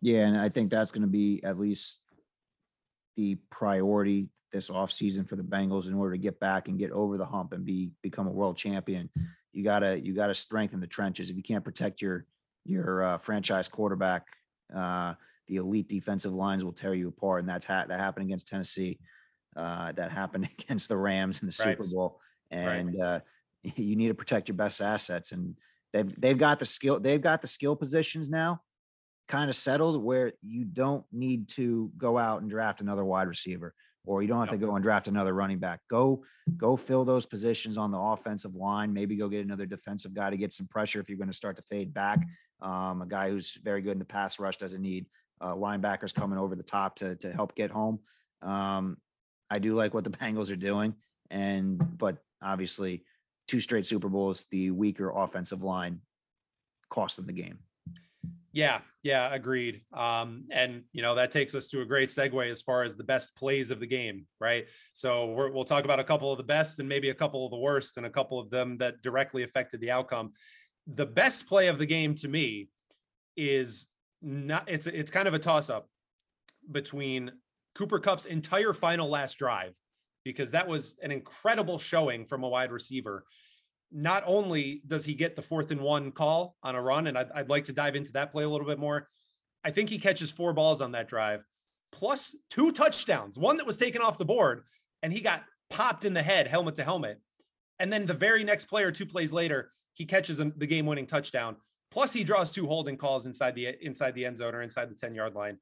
[0.00, 2.00] Yeah, and I think that's going to be at least
[3.16, 7.16] the priority this offseason for the Bengals in order to get back and get over
[7.16, 9.10] the hump and be become a world champion.
[9.52, 11.30] You gotta you gotta strengthen the trenches.
[11.30, 12.26] If you can't protect your
[12.64, 14.26] your uh, franchise quarterback,
[14.74, 15.14] uh,
[15.48, 17.40] the elite defensive lines will tear you apart.
[17.40, 18.98] And that's ha- that happened against Tennessee.
[19.56, 21.76] Uh, that happened against the Rams in the Right.
[21.76, 22.20] Super Bowl.
[22.52, 22.76] Right.
[22.76, 23.20] And uh,
[23.62, 25.32] you need to protect your best assets.
[25.32, 25.56] And
[25.94, 28.60] they've they've got the skill they've got the skill positions now
[29.28, 33.74] kind of settled where you don't need to go out and draft another wide receiver
[34.06, 35.80] or you don't have to go and draft another running back.
[35.88, 36.24] Go
[36.56, 38.92] go fill those positions on the offensive line.
[38.92, 41.56] Maybe go get another defensive guy to get some pressure if you're going to start
[41.56, 42.18] to fade back.
[42.60, 45.06] Um, a guy who's very good in the pass rush doesn't need
[45.40, 48.00] uh, linebackers coming over the top to to help get home.
[48.42, 48.98] Um,
[49.50, 50.94] I do like what the Bengals are doing,
[51.30, 53.04] and but obviously,
[53.48, 56.00] two straight Super Bowls, the weaker offensive line
[56.90, 57.58] cost them the game.
[58.52, 59.82] Yeah, yeah, agreed.
[59.92, 63.02] Um, and you know that takes us to a great segue as far as the
[63.02, 64.66] best plays of the game, right?
[64.92, 67.50] So we will talk about a couple of the best and maybe a couple of
[67.50, 70.32] the worst, and a couple of them that directly affected the outcome.
[70.86, 72.68] The best play of the game to me
[73.36, 73.88] is
[74.22, 74.68] not.
[74.68, 75.88] It's it's kind of a toss up
[76.70, 77.32] between
[77.74, 79.74] Cooper Kupp's entire final last drive
[80.24, 83.24] because that was an incredible showing from a wide receiver
[83.94, 87.30] not only does he get the fourth and one call on a run, and I'd,
[87.32, 89.08] I'd, like to dive into that play a little bit more.
[89.62, 91.44] I think he catches four balls on that drive,
[91.92, 94.64] plus two touchdowns, one that was taken off the board,
[95.02, 97.20] and he got popped in the head, helmet to helmet.
[97.78, 101.06] And then the very next play or two plays later, he catches the game winning
[101.06, 101.56] touchdown.
[101.90, 104.94] Plus, he draws two holding calls inside the inside the end zone or inside the
[104.96, 105.58] 10 yard line.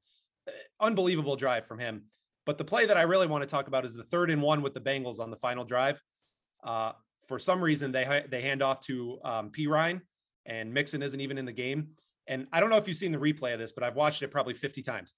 [0.47, 2.05] Uh, unbelievable drive from him.
[2.45, 4.61] But the play that I really want to talk about is the third and one
[4.61, 6.01] with the Bengals on the final drive.
[6.63, 6.93] Uh,
[7.27, 10.01] for some reason they they hand off to um, Ryan,
[10.45, 11.89] and Mixon isn't even in the game.
[12.27, 14.29] And I don't know if you've seen the replay of this, but I've watched it
[14.29, 15.13] probably 50 times.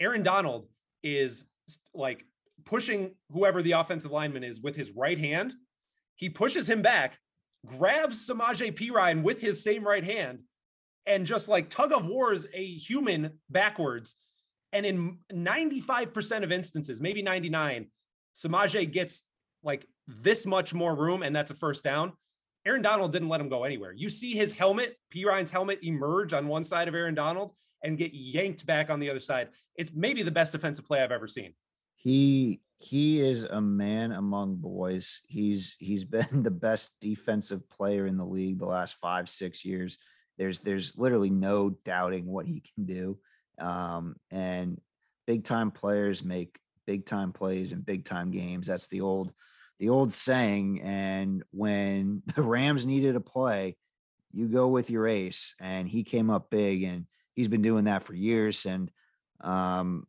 [0.00, 0.66] Aaron Donald
[1.02, 1.44] is
[1.94, 2.24] like
[2.64, 5.54] pushing whoever the offensive lineman is with his right hand.
[6.16, 7.18] He pushes him back,
[7.64, 10.40] grabs Samaje Perine with his same right hand,
[11.06, 14.16] and just like tug of wars a human backwards.
[14.72, 17.86] And in 95% of instances, maybe 99,
[18.36, 19.24] Samaje gets
[19.62, 22.12] like this much more room and that's a first down.
[22.66, 23.92] Aaron Donald didn't let him go anywhere.
[23.92, 27.52] You see his helmet, Perine's helmet emerge on one side of Aaron Donald
[27.82, 29.48] and get yanked back on the other side.
[29.76, 31.54] It's maybe the best defensive play I've ever seen.
[31.96, 35.22] He he is a man among boys.
[35.26, 39.98] He's he's been the best defensive player in the league the last 5 6 years.
[40.36, 43.18] There's there's literally no doubting what he can do.
[43.58, 44.80] Um, and
[45.26, 48.66] big time players make big time plays in big time games.
[48.66, 49.32] That's the old
[49.78, 50.80] the old saying.
[50.82, 53.76] And when the Rams needed a play,
[54.32, 55.54] you go with your ace.
[55.60, 58.66] And he came up big, and he's been doing that for years.
[58.66, 58.90] And
[59.40, 60.06] um,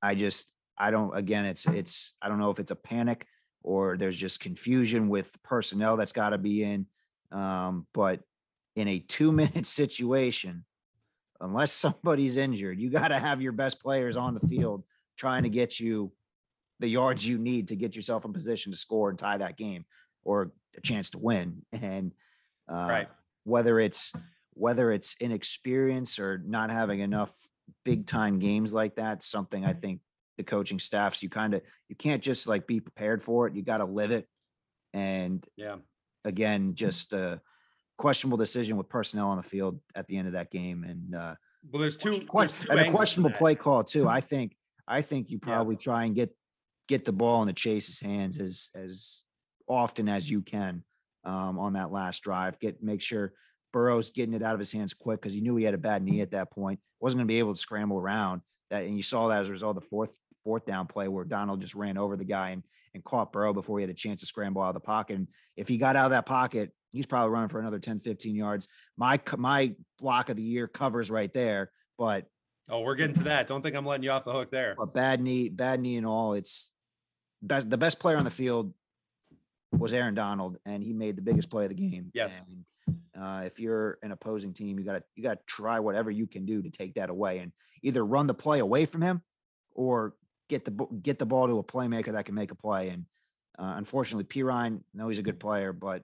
[0.00, 3.26] I just I don't again it's it's I don't know if it's a panic
[3.62, 6.86] or there's just confusion with personnel that's got to be in.
[7.30, 8.20] Um, but
[8.76, 10.64] in a two minute situation,
[11.42, 14.84] unless somebody's injured, you got to have your best players on the field
[15.18, 16.12] trying to get you
[16.80, 19.84] the yards you need to get yourself in position to score and tie that game
[20.24, 21.62] or a chance to win.
[21.72, 22.12] And
[22.72, 23.08] uh, right.
[23.44, 24.12] whether it's
[24.54, 27.34] whether it's inexperience or not having enough
[27.84, 30.00] big time games like that, something I think
[30.38, 33.54] the coaching staffs you kind of you can't just like be prepared for it.
[33.54, 34.26] You got to live it.
[34.92, 35.76] And yeah,
[36.24, 37.40] again, just a
[37.98, 40.84] questionable decision with personnel on the field at the end of that game.
[40.84, 41.34] And uh,
[41.70, 44.08] well, there's two, there's two and a questionable play call too.
[44.08, 45.84] I think I think you probably yeah.
[45.84, 46.34] try and get
[46.88, 49.24] get the ball in the chase's hands as as
[49.68, 50.82] often as you can
[51.24, 52.58] um, on that last drive.
[52.58, 53.32] Get make sure
[53.72, 56.02] Burrow's getting it out of his hands quick because he knew he had a bad
[56.02, 56.80] knee at that point.
[57.00, 58.42] wasn't going to be able to scramble around.
[58.70, 61.24] That and you saw that as a result of the fourth fourth down play where
[61.24, 62.62] Donald just ran over the guy and
[62.94, 65.16] and caught Burrow before he had a chance to scramble out of the pocket.
[65.16, 68.34] And if he got out of that pocket, he's probably running for another 10, 15
[68.34, 68.68] yards.
[68.96, 72.26] My my block of the year covers right there, but
[72.70, 73.46] Oh, we're getting to that.
[73.46, 74.76] Don't think I'm letting you off the hook there.
[74.78, 76.34] A bad knee, bad knee and all.
[76.34, 76.72] It's
[77.42, 78.72] best, the best player on the field
[79.72, 82.10] was Aaron Donald, and he made the biggest play of the game.
[82.14, 82.40] Yes.
[82.46, 82.64] And,
[83.20, 86.26] uh, if you're an opposing team, you got to you got to try whatever you
[86.26, 87.52] can do to take that away, and
[87.82, 89.22] either run the play away from him,
[89.74, 90.14] or
[90.52, 92.90] get the get the ball to a playmaker that can make a play.
[92.90, 93.06] And
[93.58, 96.02] uh, unfortunately, Perine, no, he's a good player, but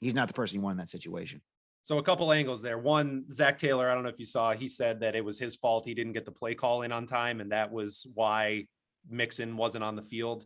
[0.00, 1.40] he's not the person you want in that situation.
[1.82, 2.78] So a couple angles there.
[2.78, 5.54] One, Zac Taylor, I don't know if you saw, he said that it was his
[5.56, 8.66] fault he didn't get the play call in on time, and that was why
[9.08, 10.44] Mixon wasn't on the field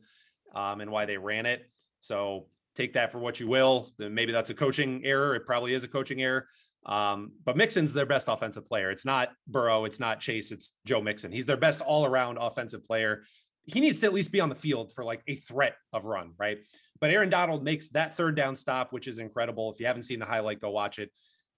[0.55, 1.69] um, and why they ran it.
[2.01, 3.89] So take that for what you will.
[3.99, 5.35] Maybe that's a coaching error.
[5.35, 6.47] It probably is a coaching error.
[6.87, 8.91] Um, but Mixon's their best offensive player.
[8.91, 11.31] It's not Burrow, it's not Chase, it's Joe Mixon.
[11.31, 13.23] He's their best all around offensive player.
[13.67, 16.33] He needs to at least be on the field for like a threat of run,
[16.39, 16.59] right?
[17.01, 19.71] But Aaron Donald makes that third down stop, which is incredible.
[19.73, 21.11] If you haven't seen the highlight, go watch it.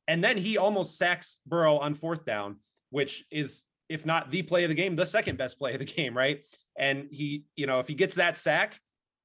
[0.08, 2.56] And then he almost sacks Burrow on fourth down,
[2.90, 5.84] which is, if not the play of the game, the second best play of the
[5.96, 6.44] game, right?
[6.76, 8.80] And he, you know, if he gets that sack,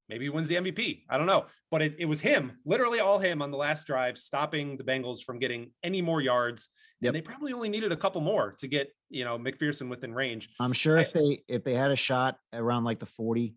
[0.08, 1.02] maybe he wins the MVP.
[1.08, 1.46] I don't know.
[1.70, 5.22] But it, it was him, literally all him on the last drive, stopping the Bengals
[5.22, 6.68] from getting any more yards.
[7.00, 7.08] Yep.
[7.08, 10.48] And they probably only needed a couple more to get, you know, McPherson within range.
[10.58, 13.54] I'm sure I, if they if they had a shot around like the 40,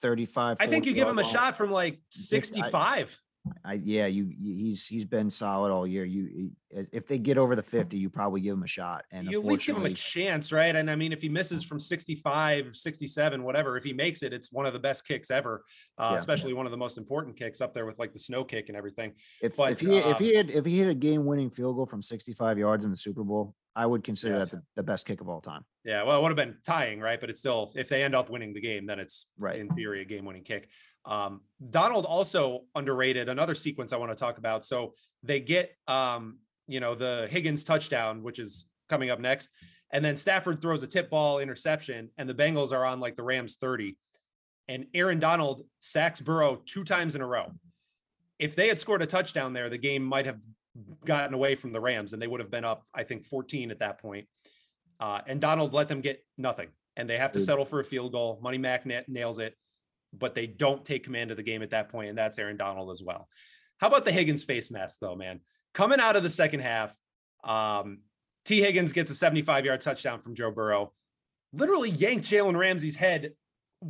[0.00, 0.58] 35.
[0.60, 3.18] I think you give him a shot from like 65.
[3.64, 6.04] I, yeah, you he's he's been solid all year.
[6.04, 9.04] You if they get over the 50, you probably give him a shot.
[9.10, 10.74] And you at least give him a chance, right?
[10.74, 14.52] And I mean, if he misses from 65, 67, whatever, if he makes it, it's
[14.52, 15.64] one of the best kicks ever,
[15.98, 16.18] uh, Yeah.
[16.18, 18.76] especially one of the most important kicks up there with like the snow kick and
[18.76, 19.12] everything.
[19.42, 21.76] if, but, if he if um, he had if he hit a game winning field
[21.76, 24.38] goal from 65 yards in the Super Bowl, I would consider Yeah.
[24.44, 25.64] that the, the best kick of all time.
[25.84, 27.20] Yeah, well, it would have been tying, right?
[27.20, 29.58] But it's still, if they end up winning the game, then it's Right.
[29.58, 30.68] in theory a game-winning kick.
[31.04, 34.64] Um, Donald also underrated another sequence I want to talk about.
[34.64, 36.38] So they get, um,
[36.68, 39.50] you know, the Higgins touchdown, which is coming up next,
[39.92, 43.22] and then Stafford throws a tip ball interception, and the Bengals are on like the
[43.22, 43.96] Rams 30,
[44.68, 47.52] and Aaron Donald sacks Burrow two times in a row.
[48.38, 50.38] If they had scored a touchdown there, the game might have
[51.04, 53.80] gotten away from the Rams, and they would have been up, I think, 14 at
[53.80, 54.26] that point.
[54.98, 58.12] Uh, and Donald let them get nothing, and they have to settle for a field
[58.12, 58.38] goal.
[58.42, 59.54] Money Mac nails it,
[60.12, 62.90] but they don't take command of the game at that point, and that's Aaron Donald
[62.90, 63.28] as well.
[63.78, 65.40] How about the Higgins face mask, though, man?
[65.74, 66.94] Coming out of the second half,
[67.44, 68.00] um,
[68.44, 68.60] T.
[68.60, 70.92] Higgins gets a 75 yard touchdown from Joe Burrow,
[71.52, 73.32] literally yanked Jalen Ramsey's head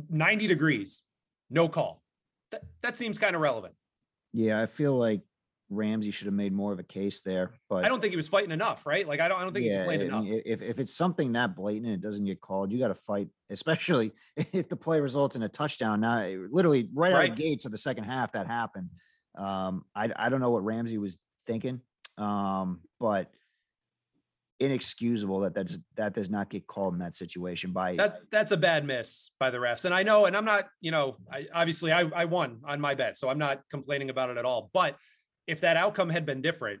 [0.09, 1.01] 90 degrees,
[1.49, 2.01] no call.
[2.51, 3.73] That, that seems kind of relevant.
[4.31, 5.21] Yeah, I feel like
[5.69, 8.27] Ramsey should have made more of a case there, but I don't think he was
[8.27, 9.07] fighting enough, right?
[9.07, 10.25] Like, I don't, I don't think he yeah, played enough.
[10.27, 13.29] if if it's something that blatant and it doesn't get called, you got to fight,
[13.49, 16.01] especially if the play results in a touchdown.
[16.01, 18.89] Now, literally right, out of the gates of the second half, that happened.
[19.37, 21.81] Um, I I don't know what Ramsey was thinking,
[22.17, 23.31] um, but
[24.59, 28.57] inexcusable that that's that does not get called in that situation by that that's a
[28.57, 31.91] bad miss by the refs and i know and i'm not you know I, obviously
[31.91, 34.95] I, I won on my bet so i'm not complaining about it at all but
[35.47, 36.79] if that outcome had been different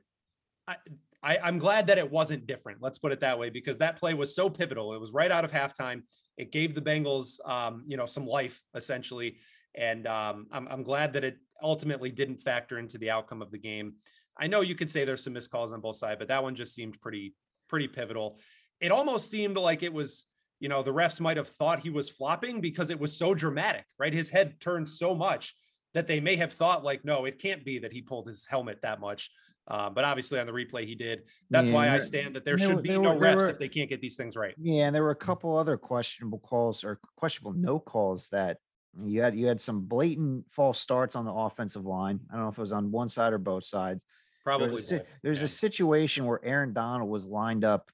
[0.67, 0.75] I,
[1.21, 4.13] I i'm glad that it wasn't different let's put it that way because that play
[4.13, 4.93] was so pivotal.
[4.93, 6.03] It was right out of halftime.
[6.37, 9.37] It gave the bengals um, you know some life essentially.
[9.75, 13.57] And um, I'm, I'm glad that it ultimately didn't factor into the outcome of the
[13.57, 13.95] game.
[14.37, 16.55] I know you could say there's some missed calls on both sides but that one
[16.55, 17.35] just seemed pretty
[17.69, 18.39] pretty pivotal.
[18.79, 20.25] It almost seemed like it was
[20.59, 23.83] you know, the refs might have thought he was flopping because it was so dramatic,
[23.99, 24.13] right?
[24.13, 25.53] His head turned so much
[25.93, 28.79] that they may have thought, like, no, it can't be that he pulled his helmet
[28.81, 29.31] that much.
[29.67, 31.21] Uh, but obviously, on the replay, he did.
[31.49, 33.49] That's Yeah, why I stand that there should were- be there no were- refs were-
[33.49, 34.53] if they can't get these things right.
[34.57, 38.57] Yeah, and there were a couple other questionable calls or questionable no calls that
[39.05, 39.35] you had.
[39.35, 42.19] You had some blatant false starts on the offensive line.
[42.29, 44.05] I don't know if it was on one side or both sides.
[44.43, 44.67] Probably.
[44.67, 45.45] a there's yeah.
[45.45, 47.89] a situation where Aaron Donald was lined up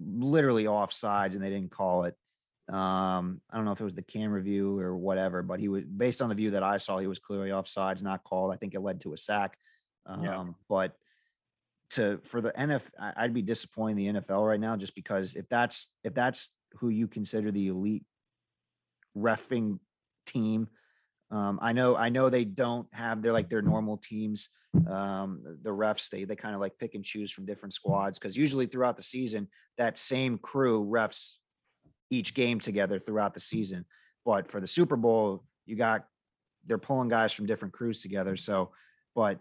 [0.00, 2.14] literally off sides and they didn't call it.
[2.68, 5.84] Um, I don't know if it was the camera view or whatever, but he was
[5.84, 8.52] based on the view that I saw, he was clearly off sides, not called.
[8.52, 9.56] I think it led to a sack.
[10.04, 10.44] Um, Yeah.
[10.68, 10.92] but
[11.90, 15.48] to for the NFL, I'd be disappointed in the NFL right now just because if
[15.48, 18.04] that's if that's who you consider the elite
[19.16, 19.78] refing
[20.26, 20.68] team,
[21.30, 24.50] um, I know I know they don't have they're like their normal teams.
[24.86, 28.36] Um, the refs they they kind of like pick and choose from different squads because
[28.36, 31.36] usually throughout the season that same crew refs
[32.10, 33.84] each game together throughout the season.
[34.24, 36.06] But for the Super Bowl, you got
[36.66, 38.36] they're pulling guys from different crews together.
[38.36, 38.72] So,
[39.14, 39.40] but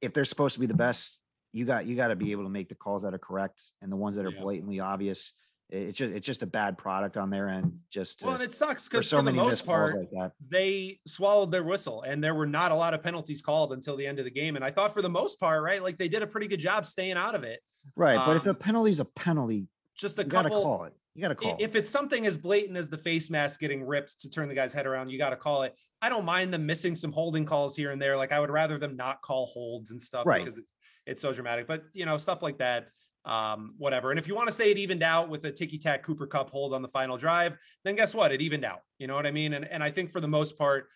[0.00, 1.20] if they're supposed to be the best,
[1.52, 3.90] you got you got to be able to make the calls that are correct and
[3.90, 4.40] the ones that are Yeah.
[4.42, 5.32] blatantly obvious.
[5.68, 7.80] It's just it's just a bad product on their end.
[7.90, 10.32] Just to, Well, and it sucks because so for the most part, like that.
[10.48, 14.06] they swallowed their whistle and there were not a lot of penalties called until the
[14.06, 14.54] end of the game.
[14.54, 16.86] And I thought for the most part, right, like they did a pretty good job
[16.86, 17.60] staying out of it.
[17.96, 20.62] Right, but if a um, penalty's a penalty, Just a you got to couple.
[20.64, 20.92] call it.
[21.14, 21.52] You got to call.
[21.56, 21.60] it.
[21.60, 24.72] if it's something as blatant as the face mask getting ripped to turn the guy's
[24.74, 25.74] head around, you got to call it.
[26.02, 28.16] I don't mind them missing some holding calls here and there.
[28.16, 30.44] Like I would rather them not call holds and stuff Right.
[30.44, 30.72] because it's
[31.06, 31.66] it's so dramatic.
[31.66, 32.88] But you know, stuff like that,
[33.24, 34.10] um, whatever.
[34.10, 36.50] And if you want to say it evened out with a ticky tack Cooper Kupp
[36.50, 38.30] hold on the final drive, then guess what?
[38.32, 38.80] It evened out.
[38.98, 39.54] You know what I mean?
[39.54, 40.88] And and I think for the most part,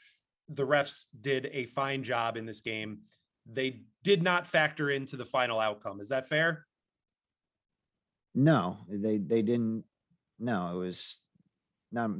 [0.51, 2.99] the refs did a fine job in this game.
[3.51, 6.01] They did not factor into the final outcome.
[6.01, 6.67] Is that fair?
[8.35, 9.85] No, they they didn't.
[10.39, 11.21] No, it was
[11.93, 12.11] not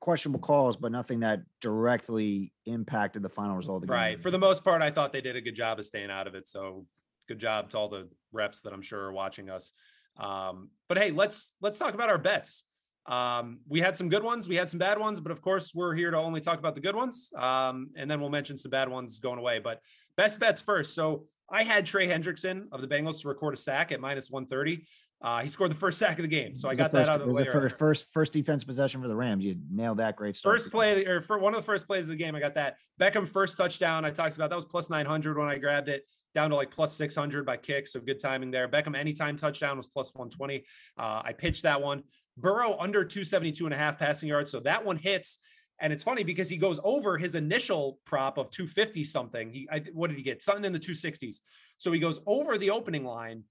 [0.00, 3.96] questionable calls, but nothing that directly impacted the final result of the game.
[3.96, 4.20] Right.
[4.20, 6.34] For the most part, I thought they did a good job of staying out of
[6.34, 6.46] it.
[6.46, 6.86] So
[7.26, 9.72] good job to all the refs that I'm sure are watching us.
[10.18, 12.64] Um, but hey, let's let's talk about our bets.
[13.06, 15.94] Um, we had some good ones, we had some bad ones, but of course, we're
[15.94, 17.30] here to only talk about the good ones.
[17.36, 19.60] Um, and then we'll mention some bad ones going away.
[19.60, 19.80] But
[20.16, 20.94] best bets first.
[20.94, 24.84] So I had Trey Hendrickson of the Bengals to record a sack at minus 130.
[25.20, 26.56] Uh, he scored the first sack of the game.
[26.56, 27.44] So I It was the got that first- out of the was way.
[27.44, 29.44] the first first first defense possession for the Rams.
[29.44, 30.14] You nailed that.
[30.16, 30.54] Great start.
[30.56, 32.76] First play or for one of the first plays of the game, I got that
[33.00, 34.04] Beckham first touchdown.
[34.04, 36.04] I talked about that was plus 900 when I grabbed it
[36.34, 37.88] down to like plus 600 by kick.
[37.88, 38.68] So good timing there.
[38.68, 40.64] Beckham anytime touchdown was plus 120.
[40.96, 42.04] Uh, I pitched that one.
[42.36, 44.52] Burrow under 272 and a half passing yards.
[44.52, 45.38] So that one hits.
[45.80, 49.50] And it's funny because he goes over his initial prop of 250 something.
[49.50, 50.42] He, I, what did he get?
[50.42, 51.36] Something in the 260s.
[51.78, 53.42] So he goes over the opening line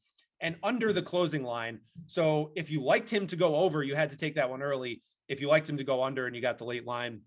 [0.42, 1.80] and under the closing line.
[2.06, 5.02] So if you liked him to go over, you had to take that one early.
[5.28, 7.22] If you liked him to go under and you got the late line,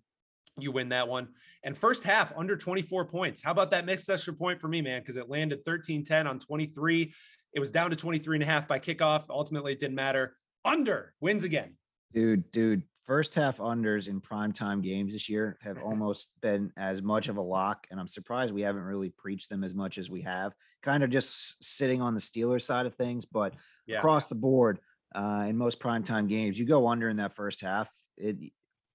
[0.59, 1.29] you win that one.
[1.63, 3.43] And first half under 24 points.
[3.43, 5.01] How about that mixed extra point for me, man?
[5.01, 7.13] Because it landed 13 10 on 23.
[7.53, 9.25] It was down to 23 and a half by kickoff.
[9.29, 10.37] Ultimately, it didn't matter.
[10.65, 11.75] Under wins again.
[12.13, 17.29] Dude, dude, first half unders in primetime games this year have almost been as much
[17.29, 17.85] of a lock.
[17.91, 20.55] And I'm surprised we haven't really preached them as much as we have.
[20.81, 23.55] Kind of just sitting on the Steelers side of things, but
[23.89, 23.99] yeah.
[23.99, 24.79] across the board,
[25.13, 27.91] uh, in most primetime games, you go under in that first half.
[28.17, 28.37] It,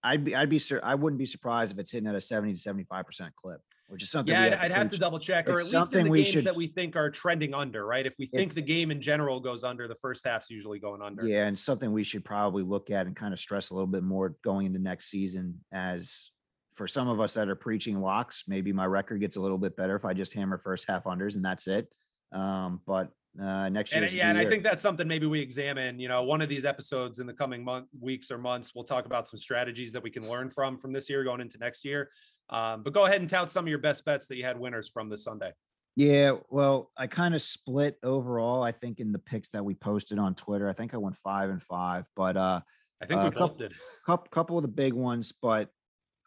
[0.02, 2.60] I'd be, I'd be, I wouldn't be surprised if it's hitting at a 70 to
[2.60, 4.34] 75 percent clip which is something.
[4.34, 6.56] Yeah, I'd, I'd have to double check, or at least in the games should, that
[6.56, 8.06] we think are trending under, right?
[8.06, 11.28] If we think the game in general goes under, the first half's usually going under.
[11.28, 14.04] Yeah, and something we should probably look at and kind of stress a little bit
[14.04, 15.60] more going into next season.
[15.72, 16.32] As
[16.74, 19.78] for some of us that are preaching locks, maybe my record gets a little bit
[19.78, 21.88] better if I just hammer first half unders and that's it.
[22.32, 23.12] Um, but
[23.42, 24.04] uh, next year.
[24.04, 26.00] And, yeah, and I think that's something maybe we examine.
[26.00, 29.06] You know, one of these episodes in the coming month, weeks or months, we'll talk
[29.06, 32.10] about some strategies that we can learn from from this year going into next year.
[32.50, 34.88] Um, but go ahead and tout some of your best bets that you had winners
[34.88, 35.52] from this Sunday.
[35.96, 38.62] Yeah, well, I kind of split overall.
[38.62, 41.50] I think in the picks that we posted on Twitter, I think I went five
[41.50, 42.60] and five, but uh,
[43.02, 43.74] I think uh, we both couple, did.
[44.06, 45.70] Couple, couple of the big ones, but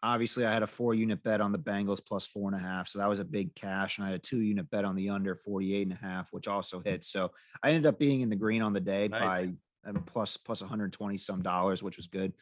[0.01, 2.87] obviously I had a four unit bet on the Bengals plus four and a half.
[2.87, 3.97] So that was a big cash.
[3.97, 6.47] And I had a two unit bet on the under 48 and a half, which
[6.47, 7.03] also hit.
[7.03, 7.31] So
[7.63, 9.21] I ended up being in the green on the day nice.
[9.21, 9.53] by
[9.85, 12.33] um, plus plus 120 some dollars, which was good.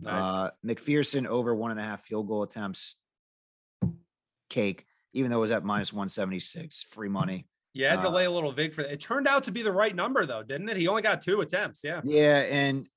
[0.00, 0.12] Nice.
[0.12, 2.96] Uh, McPherson over one and a half field goal attempts
[4.54, 7.46] cake, even though it was at minus 176, free money.
[7.74, 8.92] Yeah, to uh, lay a little vig for that.
[8.92, 10.76] It turned out to be the right number though, didn't it?
[10.76, 11.82] He only got two attempts.
[11.82, 12.00] Yeah.
[12.04, 12.88] Yeah, and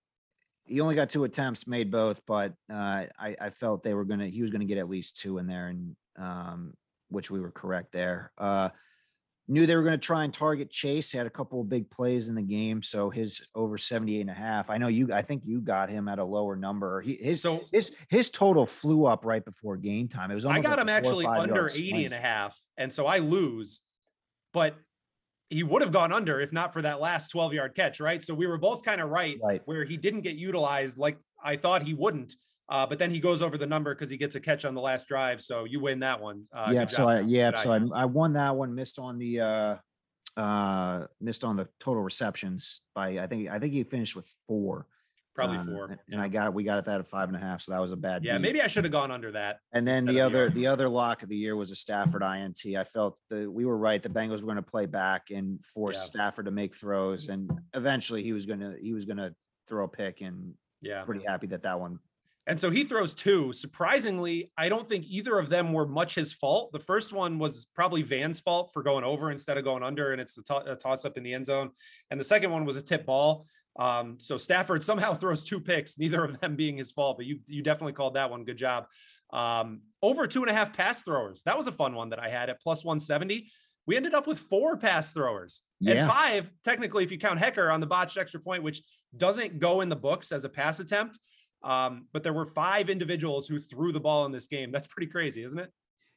[0.66, 4.28] he only got two attempts, made both, but uh, I, I felt they were gonna
[4.28, 6.74] he was gonna get at least two in there, and um,
[7.10, 8.32] which we were correct there.
[8.38, 8.70] Uh,
[9.48, 11.12] knew they were going to try and target Chase.
[11.12, 14.30] He had a couple of big plays in the game, so his over 78 and
[14.30, 14.70] a half.
[14.70, 17.02] I know you I think you got him at a lower number.
[17.02, 20.32] He, his so, his his total flew up right before game time.
[20.32, 22.06] It was I got like him actually under 80 swing.
[22.06, 23.80] and a half, and so I lose.
[24.54, 24.76] But
[25.50, 28.24] he would have gone under if not for that last 12 yard catch, right?
[28.24, 31.56] So we were both kind of right, right, where he didn't get utilized like I
[31.56, 32.36] thought he wouldn't.
[32.70, 34.82] Uh, but then he goes over the number because he gets a catch on the
[34.82, 35.42] last drive.
[35.42, 36.44] So you win that one.
[36.54, 36.86] Uh, yeah.
[36.86, 37.56] So I, yeah.
[37.56, 39.76] So I, I won that one, missed on the, uh,
[40.36, 44.86] uh, missed on the total receptions by, I think, I think he finished with four.
[45.34, 45.86] Probably uh, four.
[45.86, 46.22] And yeah.
[46.22, 47.62] I got, we got it that at five and a half.
[47.62, 48.26] So that was a bad.
[48.26, 48.34] Yeah.
[48.34, 48.42] Beat.
[48.42, 49.60] Maybe I should have gone under that.
[49.72, 52.76] And then the other, the, the other lock of the year was a Stafford INT.
[52.76, 54.02] I felt that we were right.
[54.02, 56.06] The Bengals were going to play back and force yeah.
[56.06, 57.30] Stafford to make throws.
[57.30, 59.34] And eventually he was going to, he was going to
[59.70, 62.00] throw a pick and yeah, pretty happy that that one
[62.48, 63.52] and so he throws two.
[63.52, 66.72] Surprisingly, I don't think either of them were much his fault.
[66.72, 70.22] The first one was probably Van's fault for going over instead of going under, and
[70.22, 71.72] it's a, to- toss up in the end zone.
[72.10, 73.46] And the second one was a tip ball.
[73.78, 77.40] Um, so Stafford somehow throws two picks, neither of them being his fault, but you
[77.48, 78.46] you definitely called that one.
[78.46, 78.86] Good job.
[79.34, 81.42] Um, over two and a half pass throwers.
[81.44, 83.52] That was a fun one that I had at plus 170.
[83.86, 85.94] We ended up with four pass throwers yeah.
[85.94, 88.84] and five, technically, if you count Hekker on the botched extra point, which
[89.16, 91.20] doesn't go in the books as a pass attempt.
[91.64, 94.72] Um, but there were five individuals who threw the ball in this game.
[94.72, 95.72] That's pretty crazy, isn't it?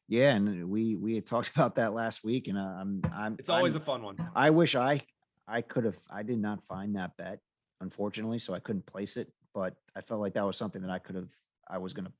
[0.08, 3.36] Yeah, and we we had talked about that last week, and uh, I'm I'm.
[3.38, 4.16] It's always I'm, a fun one.
[4.34, 5.02] I wish I
[5.46, 5.98] I could have.
[6.12, 7.40] I did not find that bet,
[7.80, 9.32] unfortunately, so I couldn't place it.
[9.54, 11.30] But I felt like that was something that I could have.
[11.68, 12.12] I was going to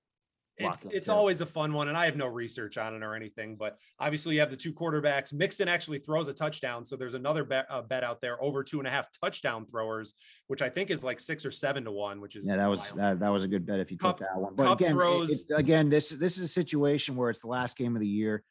[0.61, 3.56] it's it's always a fun one, and I have no research on it or anything.
[3.56, 5.32] But obviously, you have the two quarterbacks.
[5.32, 8.78] Mixon actually throws a touchdown, so there's another bet, uh, bet out there over two
[8.78, 10.14] and a half touchdown throwers,
[10.48, 12.20] which I think is like six or seven to one.
[12.20, 14.28] Which is yeah, that was that, that was a good bet if you Kupp, took
[14.28, 14.54] that one.
[14.54, 17.76] But again, throws, it, it, again, this this is a situation where it's the last
[17.76, 18.42] game of the year.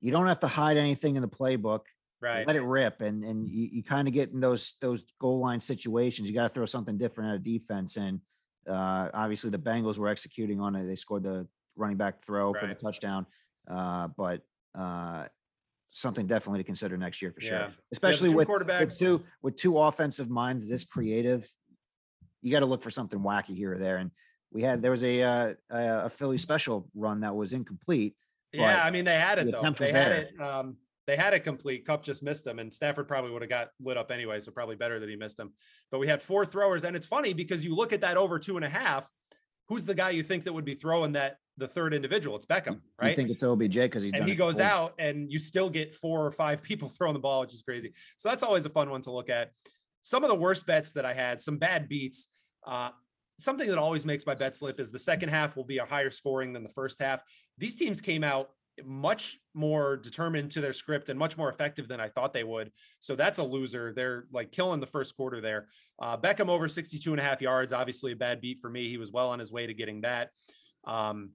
[0.00, 1.80] You don't have to hide anything in the playbook.
[2.20, 2.46] Right.
[2.46, 5.60] Let it rip, and and you, you kind of get in those those goal line
[5.60, 6.28] situations.
[6.28, 8.20] You got to throw something different at a defense and
[8.68, 10.86] uh, obviously, the Bengals were executing on it.
[10.86, 11.46] They scored the
[11.76, 12.60] running back throw right.
[12.60, 13.26] for the touchdown,
[13.70, 14.42] uh, but
[14.76, 15.24] uh,
[15.90, 17.48] something definitely to consider next year for yeah.
[17.48, 17.68] sure.
[17.92, 21.48] Especially with, with two with two offensive minds this creative.
[22.42, 23.96] You got to look for something wacky here or there.
[23.96, 24.10] And
[24.52, 28.14] we had there was a uh, a Philly special run that was incomplete.
[28.52, 29.46] Yeah, I mean they had it.
[29.46, 29.58] The though.
[29.58, 30.12] attempt was they there.
[30.14, 30.76] It, um,
[31.06, 31.86] they had a complete.
[31.86, 34.40] Kupp just missed him, and Stafford probably would have got lit up anyway.
[34.40, 35.52] So probably better that he missed him.
[35.90, 38.56] But we had four throwers, and it's funny because you look at that over two
[38.56, 39.08] and a half.
[39.68, 42.36] Who's the guy you think that would be throwing that the third individual?
[42.36, 43.12] It's Beckham, right?
[43.12, 44.70] I think it's OBJ because he's and he goes before.
[44.70, 47.92] out, and you still get four or five people throwing the ball, which is crazy.
[48.18, 49.52] So that's always a fun one to look at.
[50.02, 52.28] Some of the worst bets that I had, some bad beats.
[52.66, 52.90] Uh,
[53.38, 56.10] something that always makes my bet slip is the second half will be a higher
[56.10, 57.20] scoring than the first half.
[57.58, 58.50] These teams came out
[58.84, 62.72] much more determined to their script and much more effective than I thought they would.
[62.98, 63.92] So that's a loser.
[63.94, 65.68] They're like killing the first quarter there.
[66.00, 68.88] Uh, Beckham over 62 and a half yards, obviously a bad beat for me.
[68.88, 70.30] He was well on his way to getting that.
[70.84, 71.30] Um,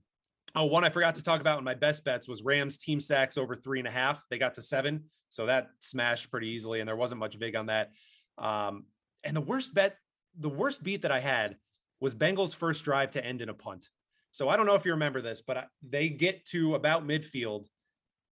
[0.56, 3.38] oh, one I forgot to talk about in my best bets was Rams team sacks
[3.38, 4.24] over three and a half.
[4.30, 5.06] They got to seven.
[5.30, 6.80] So that smashed pretty easily.
[6.80, 7.92] And there wasn't much vig on that.
[8.38, 8.86] Um,
[9.24, 9.96] and the worst bet,
[10.38, 11.58] the worst beat that I had
[12.00, 13.90] was Bengals first drive to end in a punt.
[14.32, 17.68] So I don't know if you remember this, but they get to about midfield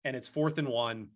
[0.05, 1.09] and it's fourth and one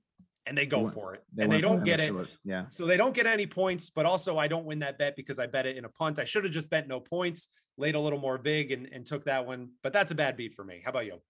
[0.47, 2.13] and they go for it they and they don't get it.
[2.43, 2.67] Yeah.
[2.71, 5.47] So they don't get any points, but also I don't win that bet because I
[5.47, 6.19] bet it in a punt.
[6.19, 9.25] I should have just bet no points, laid a little more vig and, and took
[9.25, 10.81] that one, but that's a bad beat for me.
[10.83, 11.21] How about you?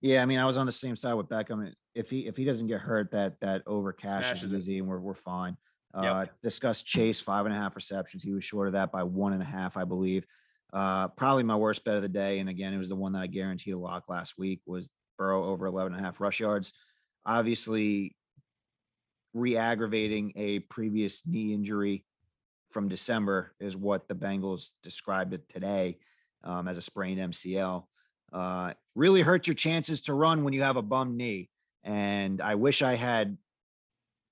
[0.00, 1.72] Yeah, I mean, I was on the same side with Beckham.
[1.94, 4.98] If he if he doesn't get hurt, that that over cash is easy, and we're
[4.98, 5.56] we're fine.
[5.92, 6.32] Uh, yep.
[6.40, 8.22] Discuss Chase five and a half receptions.
[8.22, 10.24] He was short of that by one and a half, I believe.
[10.72, 12.38] Uh, probably my worst bet of the day.
[12.38, 15.44] And again, it was the one that I guaranteed a lock last week was Burrow
[15.44, 16.72] over 11 and a half rush yards.
[17.26, 18.16] Obviously,
[19.34, 22.04] re-aggravating a previous knee injury
[22.70, 25.98] from December is what the Bengals described it today
[26.44, 27.84] um, as a sprained MCL.
[28.32, 31.50] Uh, really hurts your chances to run when you have a bum knee.
[31.82, 33.36] And I wish I had,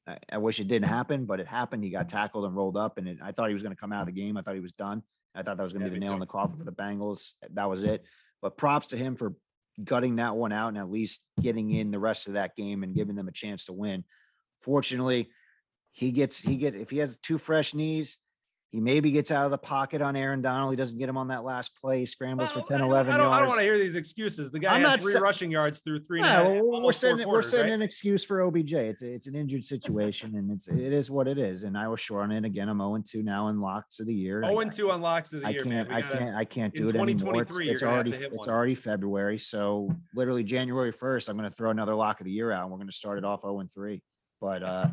[0.07, 1.83] I, I wish it didn't happen, but it happened.
[1.83, 3.93] He got tackled and rolled up, and it, I thought he was going to come
[3.93, 4.37] out of the game.
[4.37, 5.03] I thought he was done.
[5.35, 6.15] I thought that was going to yeah, be the nail too.
[6.15, 7.35] in the coffin for the Bengals.
[7.53, 8.05] That was it.
[8.43, 9.35] But props to him for
[9.85, 12.95] gutting that one out and at least getting in the rest of that game and
[12.95, 14.05] giving them a chance to win.
[14.61, 15.29] Fortunately,
[15.93, 18.19] he gets he get if he has two fresh knees,
[18.71, 20.71] he maybe gets out of the pocket on Aaron Donald.
[20.71, 22.05] He doesn't get him on that last play.
[22.05, 23.35] scrambles well, for 10, 11 I don't, yards.
[23.35, 24.51] I don't want to hear these excuses.
[24.51, 26.21] The guy I'm has three sa- rushing yards through three.
[26.21, 27.77] Yeah, well, we're setting we're setting right?
[27.77, 28.75] an excuse for OBJ.
[28.75, 31.65] It's it's an injured situation, and it's it is what it is.
[31.65, 32.69] And I was short on it again.
[32.69, 34.43] I'm 0 2 now in locks of the year.
[34.45, 35.63] 0 2 on locks of the I year.
[35.63, 37.41] Can't, I can't I can't do it anymore.
[37.41, 38.49] It's, it's already it's one.
[38.51, 39.39] already February.
[39.39, 42.65] So literally January 1st, I'm going to throw another lock of the year out.
[42.65, 44.03] and We're going to start it off 0 3.
[44.43, 44.89] But uh,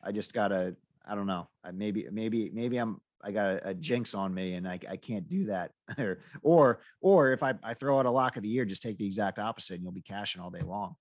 [0.00, 0.76] I just gotta.
[1.08, 1.48] I don't know.
[1.72, 5.28] Maybe maybe maybe I'm I got a, a, jinx on me and I, I can't
[5.28, 5.72] do that.
[5.98, 8.98] or, or, or if I, I throw out a lock of the year, just take
[8.98, 10.94] the exact opposite and you'll be cashing all day long.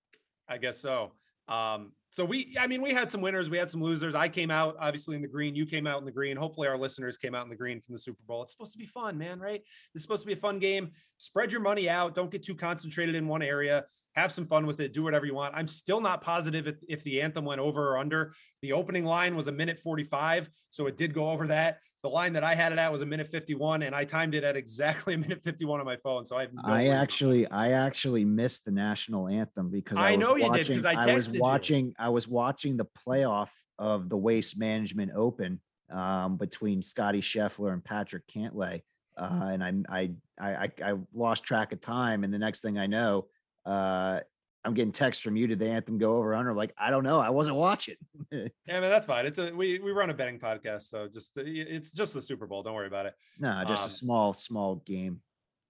[0.50, 1.12] I guess so.
[1.48, 4.16] Um, so we, I mean, we had some winners, we had some losers.
[4.16, 5.54] I came out obviously in the green.
[5.54, 6.38] You came out in the green.
[6.38, 8.42] Hopefully, our listeners came out in the green from the Super Bowl.
[8.42, 9.38] It's supposed to be fun, man.
[9.38, 9.62] Right?
[9.94, 10.92] It's supposed to be a fun game.
[11.18, 12.16] Spread your money out.
[12.16, 13.84] Don't get too concentrated in one area
[14.16, 15.54] have some fun with it, do whatever you want.
[15.56, 18.34] I'm still not positive if, if, the anthem went over or under.
[18.62, 21.80] The opening line was a minute 45, so it did go over that.
[22.02, 24.44] The line that I had it at was a minute 51, and I timed it
[24.44, 26.24] at exactly a minute 51 on my phone.
[26.24, 30.36] So I no I actually I actually missed the national anthem because I, I know
[30.36, 31.94] you watching, did because I, I was watching you.
[32.06, 33.50] I was watching the playoff
[33.80, 38.84] of the Waste Management Open um, between Scotty Scheffler and Patrick Cantlay.
[39.18, 42.86] Uh, and I, I I I lost track of time, and the next thing I
[42.86, 43.26] know,
[43.66, 44.20] uh,
[44.64, 45.48] I'm getting texts from you.
[45.48, 46.54] Did the anthem go over under?
[46.54, 47.20] Like, I don't know.
[47.20, 47.96] I wasn't watching.
[48.32, 49.26] yeah, man, that's fine.
[49.26, 52.62] It's a we we run a betting podcast, so just it's just the Super Bowl.
[52.62, 53.16] Don't worry about it.
[53.40, 55.22] No, just um, a small small game.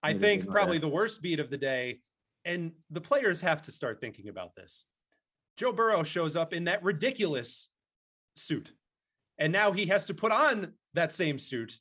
[0.03, 2.01] I think probably the worst beat of the day,
[2.43, 4.83] and the players have to start thinking about this.
[5.57, 7.69] Joe Burrow shows up in that ridiculous
[8.35, 8.71] suit,
[9.37, 11.79] and now he has to put on that same suit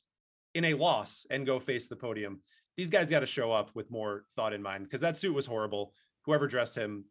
[0.53, 2.41] in a loss and go face the podium
[2.77, 5.45] these guys got to show up with more thought in mind because that suit was
[5.45, 5.93] horrible.
[6.25, 7.05] Whoever dressed him,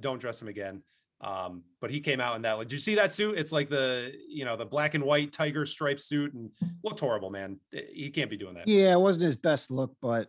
[0.00, 0.82] don't dress him again.
[1.22, 2.52] Um, but he came out in that.
[2.52, 3.38] Like, did you see that suit?
[3.38, 6.50] It's like the you know the black and white tiger stripe suit and
[6.84, 7.58] looked horrible, man.
[7.70, 8.68] He can't be doing that.
[8.68, 10.28] Yeah, it wasn't his best look, but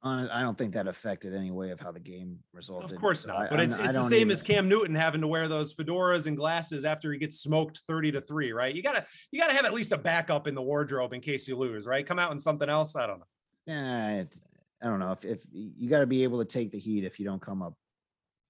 [0.00, 2.92] I don't think that affected any way of how the game resulted.
[2.92, 3.50] Of course not.
[3.50, 4.30] but it's, it's the same even...
[4.30, 8.12] as Cam Newton having to wear those fedoras and glasses after he gets smoked 30
[8.12, 8.72] to 3, right?
[8.72, 11.56] You gotta you gotta have at least a backup in the wardrobe in case you
[11.56, 12.06] lose, right?
[12.06, 12.94] Come out in something else.
[12.94, 13.26] I don't know
[13.68, 14.40] yeah, it's
[14.82, 17.20] I don't know if if you got to be able to take the heat if
[17.20, 17.74] you don't come up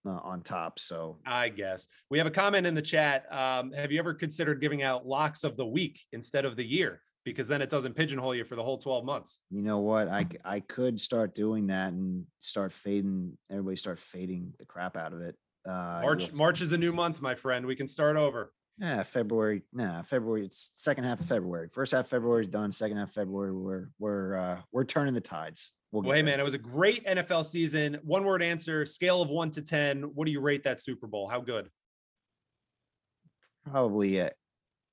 [0.07, 0.78] uh, on top.
[0.78, 3.30] So I guess we have a comment in the chat.
[3.32, 7.03] Um, have you ever considered giving out locks of the week instead of the year?
[7.31, 9.41] Because then it doesn't pigeonhole you for the whole 12 months.
[9.51, 10.09] You know what?
[10.09, 13.37] I I could start doing that and start fading.
[13.51, 15.37] Everybody start fading the crap out of it.
[15.68, 17.66] Uh, March March is a new month, my friend.
[17.66, 18.53] We can start over.
[18.79, 19.62] Yeah, February.
[19.72, 20.45] Nah, February.
[20.45, 21.68] It's second half of February.
[21.68, 22.70] First half of February is done.
[22.70, 25.72] Second half of February, we're we're uh, we're turning the tides.
[25.91, 27.99] We'll, well hey man, it was a great NFL season.
[28.05, 30.03] One word answer: scale of one to ten.
[30.14, 31.29] What do you rate that Super Bowl?
[31.29, 31.68] How good?
[33.68, 34.31] Probably a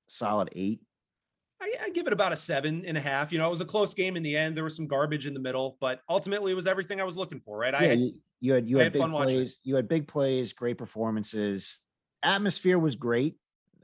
[0.08, 0.80] solid eight.
[1.60, 3.32] I, I, give it about a seven and a half.
[3.32, 4.56] You know, it was a close game in the end.
[4.56, 7.40] There was some garbage in the middle, but ultimately it was everything I was looking
[7.40, 7.58] for.
[7.58, 7.72] Right?
[7.72, 7.98] Yeah, I had,
[8.40, 9.58] you, had you had, had big plays.
[9.62, 11.82] You had big plays, great performances.
[12.22, 13.36] Atmosphere was great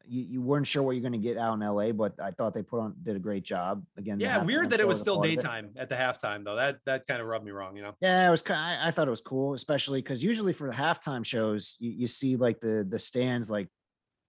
[0.06, 2.54] you, you weren't sure what you're going to get out in LA, but I thought
[2.54, 4.20] they put on did a great job again.
[4.20, 5.36] Yeah, weird that it was still part of it.
[5.36, 6.56] daytime at the halftime though.
[6.56, 7.94] That that kind of rubbed me wrong, you know.
[8.00, 8.80] Yeah, it was kind.
[8.82, 12.36] I thought it was cool, especially because usually for the halftime shows, you, you see
[12.36, 13.68] like the the stands like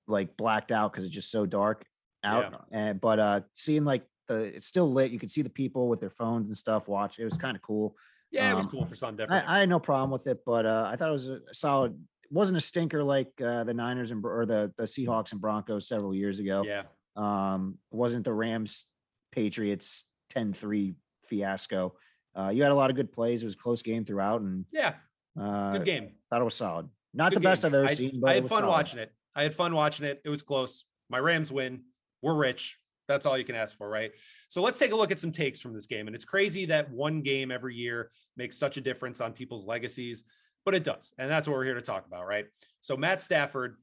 [0.08, 1.86] like blacked out because it's just so dark
[2.24, 2.66] out.
[2.72, 6.00] And but uh seeing like the it's still lit, you could see the people with
[6.00, 7.20] their phones and stuff watch.
[7.20, 7.96] It was kind of cool.
[8.32, 9.50] Yeah, it was Um, cool for something I, different.
[9.50, 11.98] I had no problem with it, but uh I thought it was a solid.
[12.32, 16.16] Wasn't a stinker like uh, the Niners and or the the Seahawks and Broncos several
[16.16, 16.64] years ago.
[16.66, 16.84] yeah.
[17.16, 18.88] Um, wasn't the Rams
[19.32, 20.96] Patriots 10-3
[21.26, 21.94] fiasco.
[22.36, 23.44] Uh, you had a lot of good plays.
[23.44, 24.96] It was a close game throughout, and Yeah.
[25.40, 26.16] uh, Good game.
[26.32, 26.90] thought it was solid.
[27.14, 27.70] Not Good the best game.
[27.70, 28.68] I've ever I, seen, but I had fun solid.
[28.72, 29.12] watching it.
[29.36, 30.22] I had fun watching it.
[30.26, 30.86] It was close.
[31.10, 31.84] My Rams win.
[32.24, 32.80] We're rich.
[33.08, 34.12] That's all you can ask for, right?
[34.48, 36.08] So let's take a look at some takes from this game.
[36.08, 40.24] And it's crazy that one game every year makes such a difference on people's legacies,
[40.64, 41.14] but it does.
[41.20, 42.46] And that's what we're here to talk about, right?
[42.80, 43.76] So Matt Stafford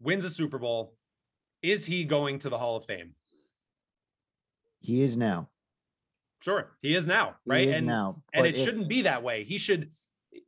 [0.00, 0.94] wins a Super Bowl.
[1.62, 3.14] Is he going to the Hall of Fame?
[4.78, 5.48] He is now.
[6.40, 7.66] Sure, he is now, right?
[7.66, 8.22] is and now.
[8.32, 9.42] and it if- shouldn't be that way.
[9.42, 9.90] He should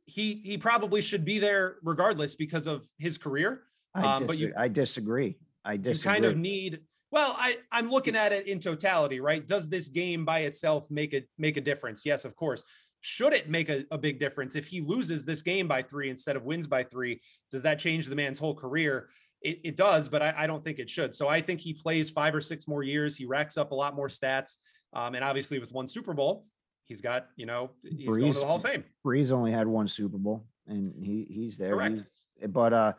[0.05, 3.63] he he probably should be there regardless because of his career.
[3.93, 5.35] I, um, but you- I disagree.
[5.65, 6.13] I you disagree.
[6.13, 6.79] kind of need
[7.11, 9.45] well i i'm looking at it in totality right?
[9.45, 12.05] Does this game by itself make it make a difference?
[12.05, 12.63] Yes of course.
[13.03, 14.55] Should it make a, a big difference?
[14.55, 18.07] If he loses this game by three instead of wins by three does that change
[18.07, 19.09] the man's whole career?
[19.41, 21.15] It, it does but I, I don't think it should.
[21.15, 23.15] So i think he plays five or six more years.
[23.15, 24.57] He racks up a lot more stats
[24.93, 26.45] um, and obviously with one super bowl
[26.91, 28.83] he's got you know he's going to the hall of fame.
[29.05, 31.75] Brees only had one Super Bowl, and he he's there.
[31.75, 31.95] Correct.
[31.95, 32.93] He's- but uh,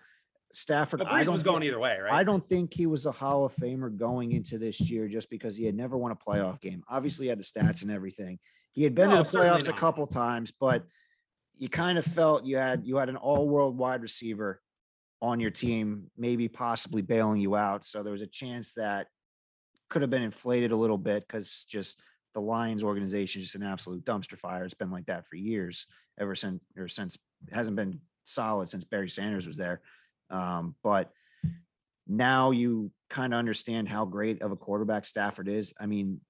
[0.54, 3.06] Stafford, but I don't was think- going either way right I don't think he was
[3.06, 6.16] a Hall of Famer going into this year just because he had never won a
[6.16, 6.82] playoff game.
[6.88, 8.38] Obviously, he had the stats and everything.
[8.72, 10.84] He had been No, to the playoffs a couple times, but
[11.56, 14.60] you kind of felt you had you had an all-world wide receiver
[15.20, 17.84] on your team, maybe possibly bailing you out.
[17.84, 19.06] So there was a chance that
[19.88, 22.00] could have been inflated a little bit because just
[22.34, 24.64] the Lions organization is just an absolute dumpster fire.
[24.64, 25.86] It's been like that for years,
[26.18, 27.16] ever since or since
[27.52, 29.80] hasn't been solid since Barry Sanders was there.
[30.32, 31.10] Um, but
[32.08, 35.72] now you kind of understand how great of a quarterback Stafford is.
[35.78, 36.20] I mean,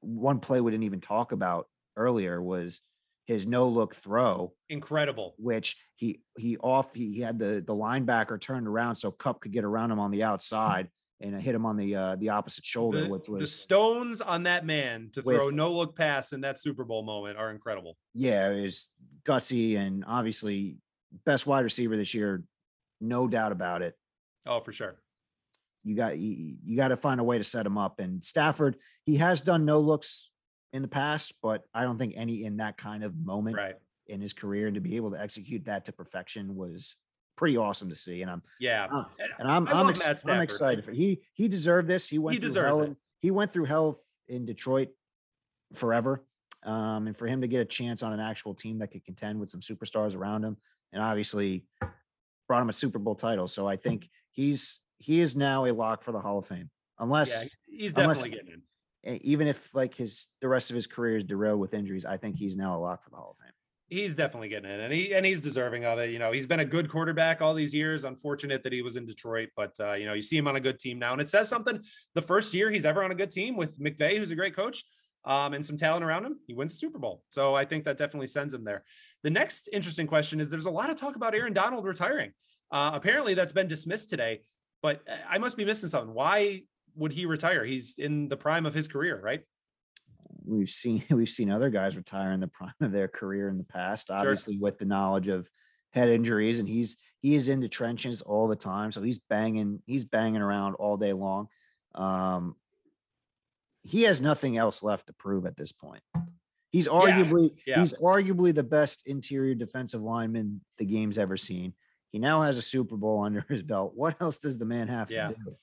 [0.00, 1.66] one play we didn't even talk about
[1.96, 2.80] earlier was
[3.26, 8.38] his no look throw, incredible which he he off he, he had the the linebacker
[8.38, 11.76] turned around so Kupp could get around him on the outside and hit him on
[11.76, 15.72] the uh, the opposite shoulder, the, which the stones on that man to throw no
[15.72, 17.96] look pass in that Super Bowl moment are incredible.
[18.12, 18.90] yeah, it was
[19.24, 20.76] gutsy and obviously
[21.24, 22.42] best wide receiver this year,
[23.08, 23.94] no doubt about it.
[24.46, 24.96] Oh, for sure.
[25.84, 28.00] you got you, you got to find a way to set him up.
[28.00, 30.30] And Stafford, he has done no looks
[30.72, 33.76] in the past, but I don't think any in that kind of moment Right.
[34.06, 34.66] in his career.
[34.66, 36.96] And to be able to execute that to perfection was
[37.36, 38.22] pretty awesome to see.
[38.22, 38.86] And I'm Yeah.
[38.90, 39.04] Uh,
[39.38, 42.08] And I'm I'm, ex- I'm excited for he he deserved this.
[42.08, 42.80] He went He through hell.
[42.82, 42.86] it.
[42.86, 43.98] in- He went through hell
[44.28, 44.88] in Detroit
[45.74, 46.24] forever.
[46.62, 49.38] Um, and for him to get a chance on an actual team that could contend
[49.38, 50.56] with some superstars around him,
[50.94, 51.66] and obviously
[52.46, 53.48] brought him a Super Bowl title.
[53.48, 57.04] So I think he's he is now a lock for the Hall of Fame, yeah,
[57.04, 58.62] unless he's unless- definitely getting
[59.04, 59.20] in.
[59.22, 62.04] even if like his the rest of his career is derailed with injuries.
[62.04, 63.52] I think he's now a lock for the Hall of Fame.
[63.88, 66.10] He's definitely getting in, and he and he's deserving of it.
[66.10, 68.04] You know, he's been a good quarterback all these years.
[68.04, 70.60] Unfortunate that he was in Detroit, but uh, you know, you see him on a
[70.60, 71.80] good team now, and it says something.
[72.14, 74.84] The first year he's ever on a good team with McVay, who's a great coach,
[75.26, 77.22] um, and some talent around him, he wins the Super Bowl.
[77.28, 78.84] So I think that definitely sends him there.
[79.24, 82.32] The next interesting question is: There's a lot of talk about Aaron Donald retiring.
[82.70, 84.42] Uh, apparently, that's been dismissed today,
[84.82, 86.14] but I must be missing something.
[86.14, 86.62] Why
[86.94, 87.64] would he retire?
[87.64, 89.42] He's in the prime of his career, right?
[90.44, 93.64] we've seen we've seen other guys retire in the prime of their career in the
[93.64, 95.48] past obviously with the knowledge of
[95.92, 99.80] head injuries and he's he is in the trenches all the time so he's banging
[99.86, 101.48] he's banging around all day long
[101.94, 102.56] um
[103.82, 106.02] he has nothing else left to prove at this point
[106.74, 107.78] he's arguably yeah.
[107.80, 111.72] he's arguably the best interior defensive lineman the game's ever seen
[112.10, 115.10] he now has a super bowl under his belt what else does the man have
[115.10, 115.28] Yeah.
[115.28, 115.56] to do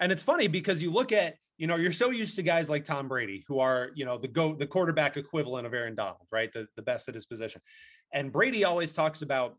[0.00, 2.84] And it's funny because you look at, you know, you're so used to guys like
[2.84, 6.50] Tom Brady, who are, you know, the go the quarterback equivalent of Aaron Donald, right?
[6.52, 7.60] The, the best at his position.
[8.12, 9.50] And Brady always talks about,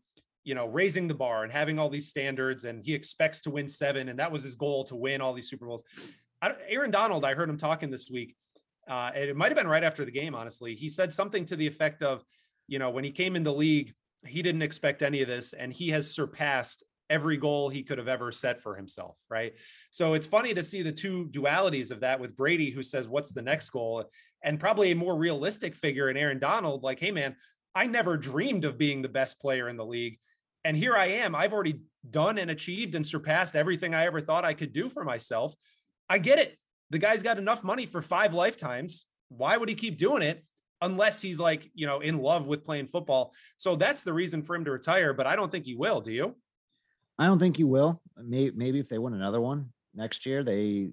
[0.44, 3.66] you know, raising the bar and having all these standards, and he expects to win
[3.66, 5.82] seven, and that was his goal to win all these Super Bowls.
[6.42, 8.36] I, Aaron Donald, I heard him talking this week,
[8.88, 10.34] uh, and it might have been right after the game.
[10.34, 12.24] Honestly, he said something to the effect of,
[12.68, 15.72] you know, when he came in the league, he didn't expect any of this, and
[15.72, 19.54] he has surpassed every goal he could have ever set for himself, right?
[19.90, 23.32] So it's funny to see the two dualities of that with Brady, who says, What's
[23.32, 24.04] the next goal?
[24.42, 27.36] And probably a more realistic figure in Aaron Donald, like, Hey, man,
[27.74, 30.18] I never dreamed of being the best player in the league.
[30.64, 31.34] And here I am.
[31.34, 31.80] I've already
[32.10, 35.54] done and achieved and surpassed everything I ever thought I could do for myself.
[36.08, 36.58] I get it.
[36.90, 39.04] The guy's got enough money for five lifetimes.
[39.28, 40.44] Why would he keep doing it?
[40.82, 43.32] Unless he's like, you know, in love with playing football.
[43.56, 46.00] So that's the reason for him to retire, but I don't think he will.
[46.00, 46.36] Do you?
[47.18, 48.02] I don't think he will.
[48.16, 50.90] Maybe, maybe if they win another one next year, they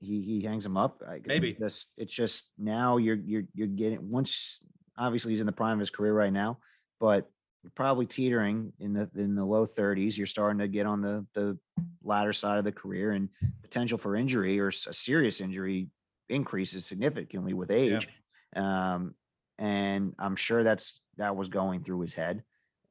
[0.00, 1.02] he he hangs him up.
[1.06, 1.56] I, Maybe.
[1.58, 4.62] this it's just now you're you're you're getting once
[4.96, 6.58] obviously he's in the prime of his career right now,
[6.98, 7.30] but
[7.62, 10.16] you're probably teetering in the in the low 30s.
[10.16, 11.58] You're starting to get on the the
[12.02, 13.28] latter side of the career, and
[13.62, 15.88] potential for injury or a serious injury
[16.28, 18.08] increases significantly with age.
[18.56, 19.14] Um,
[19.58, 22.42] and I'm sure that's that was going through his head.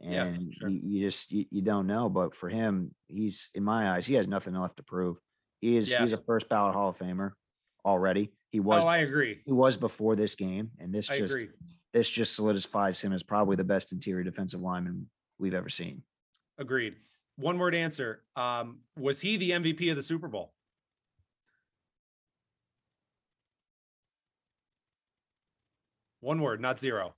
[0.02, 0.70] Yeah, And sure.
[0.70, 2.08] you, you just you, you don't know.
[2.10, 5.18] But for him, he's in my eyes, he has nothing left to prove.
[5.62, 7.32] He is he's a first ballot Hall of Famer
[7.84, 8.32] already.
[8.52, 9.42] He was Oh, I agree.
[9.46, 11.50] he was before this game, and this I just agree.
[11.94, 15.10] This just solidifies him as probably the best interior defensive lineman
[15.40, 16.04] we've ever seen.
[16.58, 16.96] Agreed.
[17.38, 18.24] One word answer.
[18.36, 20.54] Um, was he the MVP of the Super Bowl?
[26.22, 27.16] One word, not zero.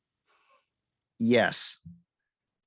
[1.17, 1.77] Yes.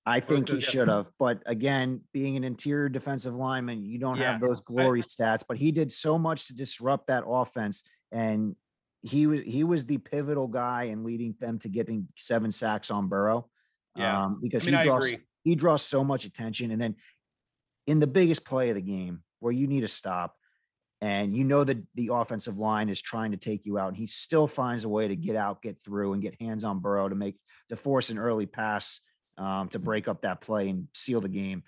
[0.07, 4.33] I think he should have, but again, being an interior defensive lineman, you don't Yeah,
[4.33, 5.43] have those glory stats.
[5.49, 8.55] But he did so much to disrupt that offense, and
[9.05, 13.09] he was he was the pivotal guy in leading them to getting seven sacks on
[13.09, 13.49] Burrow.
[13.97, 14.25] Yeah.
[14.25, 15.13] um, because I mean, he draws
[15.45, 16.97] he draws so much attention, and then
[17.87, 20.35] in the biggest play of the game where you need to stop,
[21.03, 24.07] and you know that the offensive line is trying to take you out, and he
[24.07, 27.15] still finds a way to get out, get through, and get hands on Burrow to
[27.15, 27.37] make
[27.69, 29.01] to force an early pass
[29.37, 31.63] um, to break up that play and seal the game.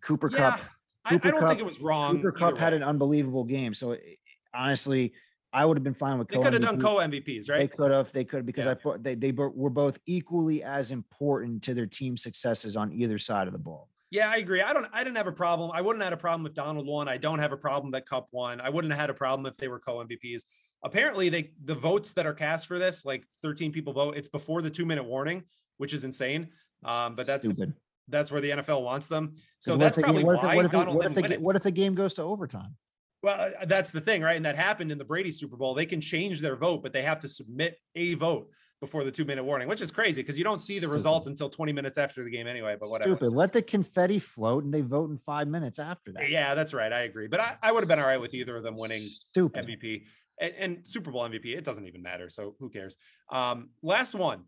[0.00, 0.60] Cooper Yeah, Kupp,
[1.04, 2.16] I, I don't Kupp- think it was wrong.
[2.16, 3.74] Cooper Kupp had an unbelievable game.
[3.74, 4.18] So it-
[4.54, 5.12] honestly,
[5.52, 6.28] I would have been fine with.
[6.28, 7.58] They could have done co MVPs, right?
[7.58, 8.72] They could have, they could because Yeah.
[8.72, 13.18] I put they they were both equally as important to their team successes on either
[13.18, 13.88] side of the ball.
[14.10, 14.62] Yeah, I agree.
[14.62, 14.86] I don't.
[14.92, 15.70] I didn't have a problem.
[15.72, 17.08] I wouldn't have had a problem if Donald won.
[17.08, 18.60] I don't have a problem that Kupp won.
[18.60, 20.42] I wouldn't have had a problem if they were co MVPs.
[20.82, 24.16] Apparently, they the votes that are cast for this, like 13 people vote.
[24.16, 25.44] It's before the two minute warning,
[25.78, 26.48] which is insane.
[26.84, 27.74] Um, but that's stupid.
[28.08, 29.34] that's where the NFL wants them.
[29.58, 31.34] So that's probably game- what if why what if Donald what if the win ga-
[31.34, 31.40] it.
[31.42, 32.76] what if the game goes to overtime?
[33.22, 34.36] Well, uh, that's the thing, right?
[34.36, 35.74] And that happened in the Brady Super Bowl.
[35.74, 38.50] They can change their vote, but they have to submit a vote
[38.80, 40.94] before the two minute warning, which is crazy because you don't see the Stupid.
[40.94, 42.76] results until 20 minutes after the game anyway.
[42.80, 43.16] But whatever.
[43.16, 43.32] Stupid.
[43.32, 46.30] Let the confetti float and they vote in five minutes after that.
[46.30, 46.92] Yeah, that's right.
[46.92, 47.26] I agree.
[47.26, 49.66] But I, I would have been all right with either of them winning Stupid.
[49.66, 50.04] MVP
[50.40, 51.46] and, and Super Bowl MVP.
[51.46, 52.30] It doesn't even matter.
[52.30, 52.96] So who cares?
[53.30, 54.44] Um, last one.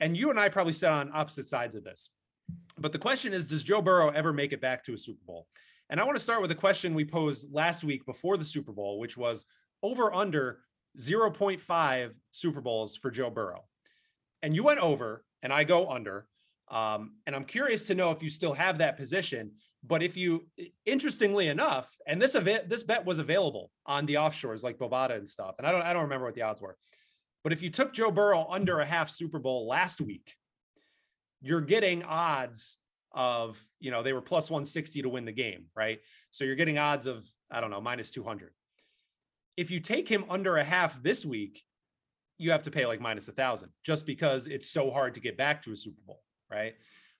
[0.00, 2.10] And you and I probably sit on opposite sides of this.
[2.78, 5.46] But the question is Does Joe Burrow ever make it back to a Super Bowl?
[5.88, 8.72] And I want to start with a question we posed last week before the Super
[8.72, 9.44] Bowl, which was
[9.82, 10.60] over under
[10.98, 13.64] 0.5 Super Bowls for Joe Burrow.
[14.42, 16.26] And you went over, and I go under.
[16.68, 19.52] Um, and I'm curious to know if you still have that position.
[19.84, 20.48] But if you,
[20.84, 25.28] interestingly enough, and this event, this bet was available on the offshores like Bovada and
[25.28, 26.76] stuff, and I don't, I don't remember what the odds were.
[27.44, 30.34] But if you took Joe Burrow under a half Super Bowl last week,
[31.40, 32.78] you're getting odds
[33.16, 35.98] of, you know, they were plus 160 to win the game, right?
[36.30, 38.52] So you're getting odds of, I don't know, minus 200.
[39.56, 41.64] If you take him under a half this week,
[42.38, 45.38] you have to pay like minus a thousand just because it's so hard to get
[45.38, 46.74] back to a Super Bowl, right?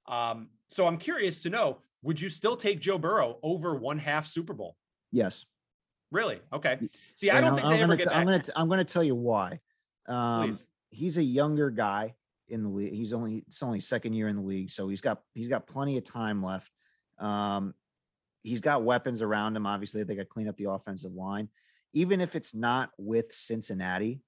[0.06, 4.26] Um, so I'm curious to know, would you still take Joe Burrow over one half
[4.26, 4.76] Super Bowl?
[5.10, 5.46] Yes.
[6.12, 6.40] Really?
[6.52, 6.78] Okay.
[7.14, 8.16] See, I don't I'm- think I'm they ever gonna get t- back.
[8.18, 9.60] I'm gonna t- I'm gonna tell you why.
[10.06, 10.68] Um, Please.
[10.90, 12.14] he's a younger guy
[12.48, 12.92] in the league.
[12.92, 15.96] He's only it's only second year in the league, so he's got he's got plenty
[15.98, 16.70] of time left.
[17.18, 17.74] Um,
[18.42, 19.66] he's got weapons around him.
[19.66, 21.48] Obviously, they got to clean up the offensive line.
[21.92, 24.20] Even if it's not with Cincinnati,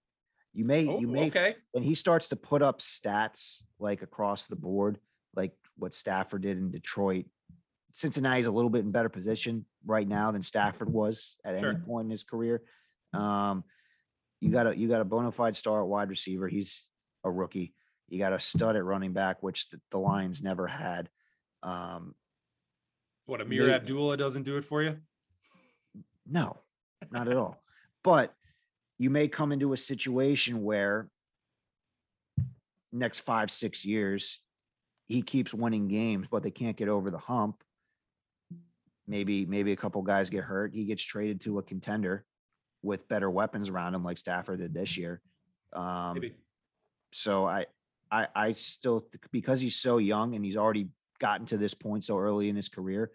[0.55, 1.57] you may Oh, you may okay.
[1.75, 4.99] and he starts to put up stats like across the board,
[5.37, 7.27] like what Stafford did in Detroit.
[7.93, 11.71] Cincinnati's a little bit in better position right now than Stafford was at Sure.
[11.71, 12.63] any point in his career.
[13.13, 13.65] Um,
[14.41, 16.49] you got a you got a bona fide star at wide receiver.
[16.49, 16.89] He's
[17.25, 17.75] a rookie.
[18.09, 21.09] You got a stud at running back, which the, the Lions never had.
[21.63, 22.15] Um,
[23.27, 24.97] What Ameer They- Abdullah doesn't do it for you?
[26.27, 26.59] No,
[27.11, 27.63] not at all.
[28.05, 28.35] But
[28.99, 31.09] you may come into a situation where
[32.93, 34.41] next five, six years,
[35.07, 37.63] he keeps winning games, but they can't get over the hump.
[39.07, 40.75] Maybe, maybe a couple guys get hurt.
[40.75, 42.25] He gets traded to a contender
[42.83, 45.23] with better weapons around him, like Stafford did this year.
[45.73, 46.35] Um, Maybe.
[47.13, 47.67] so I,
[48.11, 50.89] I, I still because he's so young and he's already
[51.21, 53.11] gotten to this point so early in his career,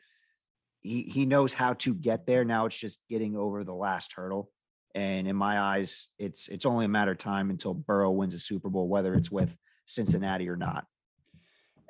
[0.82, 2.46] he he knows how to get there.
[2.46, 4.50] Now it's just getting over the last hurdle.
[4.96, 8.40] And in my eyes, it's it's only a matter of time until Burrow wins a
[8.40, 10.86] Super Bowl, whether it's with Cincinnati or not.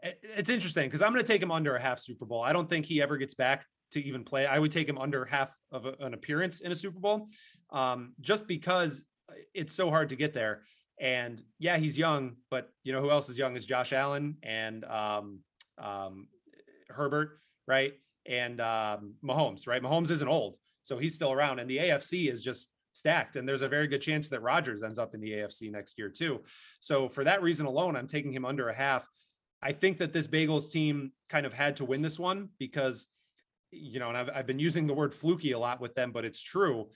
[0.01, 2.41] It's interesting because I'm going to take him under a half Super Bowl.
[2.41, 4.45] I don't think he ever gets back to even play.
[4.45, 7.29] I would take him under half of a, an appearance in a Super Bowl,
[7.71, 9.03] um, just because
[9.53, 10.63] it's so hard to get there.
[11.03, 14.85] And yeah, he's young, but you know who else is young is Josh Allen and
[14.85, 15.39] um,
[15.77, 16.29] um,
[16.87, 17.93] Herbert, right?
[18.25, 19.83] And um, Mahomes, right?
[19.83, 21.59] Mahomes isn't old, so he's still around.
[21.59, 23.35] And the AFC is just stacked.
[23.35, 26.07] And there's a very good chance that Rodgers ends up in the AFC next year,
[26.07, 26.39] too.
[26.79, 29.05] So for that reason alone, I'm taking him under a half.
[29.61, 33.07] I think that this Bagels team kind of had to win this one because,
[33.71, 36.23] you know, and I've, I've been using the word fluky a lot with them, but
[36.23, 36.87] it's true.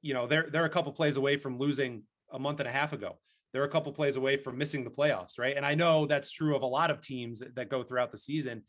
[0.00, 2.94] You know, they're they're a couple plays away from losing a month and a half
[2.94, 3.18] ago.
[3.52, 5.56] They're a couple plays away from missing the playoffs, right?
[5.56, 8.18] And I know that's true of a lot of teams that, that go throughout the
[8.18, 8.62] season.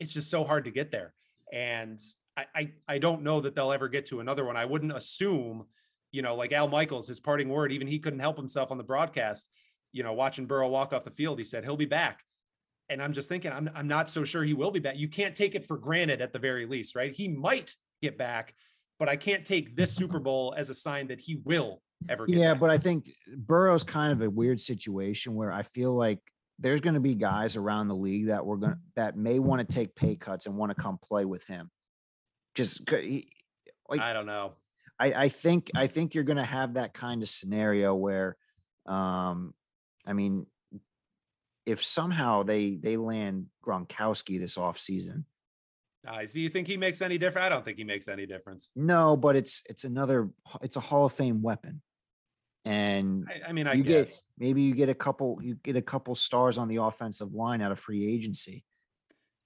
[0.00, 1.14] It's just so hard to get there.
[1.52, 2.00] And
[2.36, 4.56] I, I I don't know that they'll ever get to another one.
[4.56, 5.66] I wouldn't assume
[6.14, 8.84] you know, like Al Michaels, his parting word, even he couldn't help himself on the
[8.84, 9.48] broadcast,
[9.90, 11.40] you know, watching Burrow walk off the field.
[11.40, 12.22] He said, he'll be back.
[12.88, 14.94] And I'm just thinking, I'm, I'm not so sure he will be back.
[14.96, 17.12] You can't take it for granted at the very least, right?
[17.12, 18.54] He might get back,
[19.00, 22.52] but I can't take this Super Bowl as a sign that he will ever Yeah,
[22.52, 22.60] back.
[22.60, 26.18] but I think Burrow's kind of a weird situation where I feel like
[26.58, 29.74] there's going to be guys around the league that we're going that may want to
[29.74, 31.70] take pay cuts and want to come play with him.
[32.54, 33.28] Just he,
[33.88, 34.52] like, I don't know.
[35.00, 38.36] I, I think I think you're going to have that kind of scenario where,
[38.86, 39.52] um,
[40.06, 40.46] I mean,
[41.66, 45.24] if somehow they they land Gronkowski this offseason.
[46.06, 46.40] I see.
[46.40, 47.46] You think he makes any difference?
[47.46, 48.70] I don't think he makes any difference.
[48.76, 50.28] No, but it's it's another
[50.62, 51.80] it's a Hall of Fame weapon,
[52.64, 55.76] and I, I mean, I you guess get maybe you get a couple you get
[55.76, 58.64] a couple stars on the offensive line out of free agency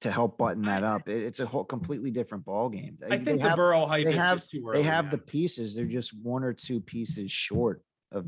[0.03, 1.09] to help button that up.
[1.09, 2.99] It, it's a whole completely different ball game.
[3.11, 4.83] I think the Burrow hype they is have, just too early.
[4.83, 5.11] They have man.
[5.13, 5.75] the pieces.
[5.75, 8.27] They're just one or two pieces short of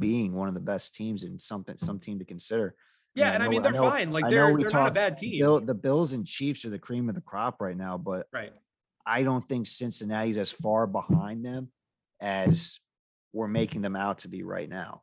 [0.00, 2.74] being one of the best teams and something some team to consider.
[3.14, 4.10] Yeah, and I mean they're know, fine.
[4.10, 5.40] Like they're, they're not a bad team.
[5.40, 8.52] Bill, the Bills and Chiefs are the cream of the crop right now, but right.
[9.06, 11.70] I don't think Cincinnati's as far behind them
[12.20, 12.78] as
[13.32, 15.02] we're making them out to be right now.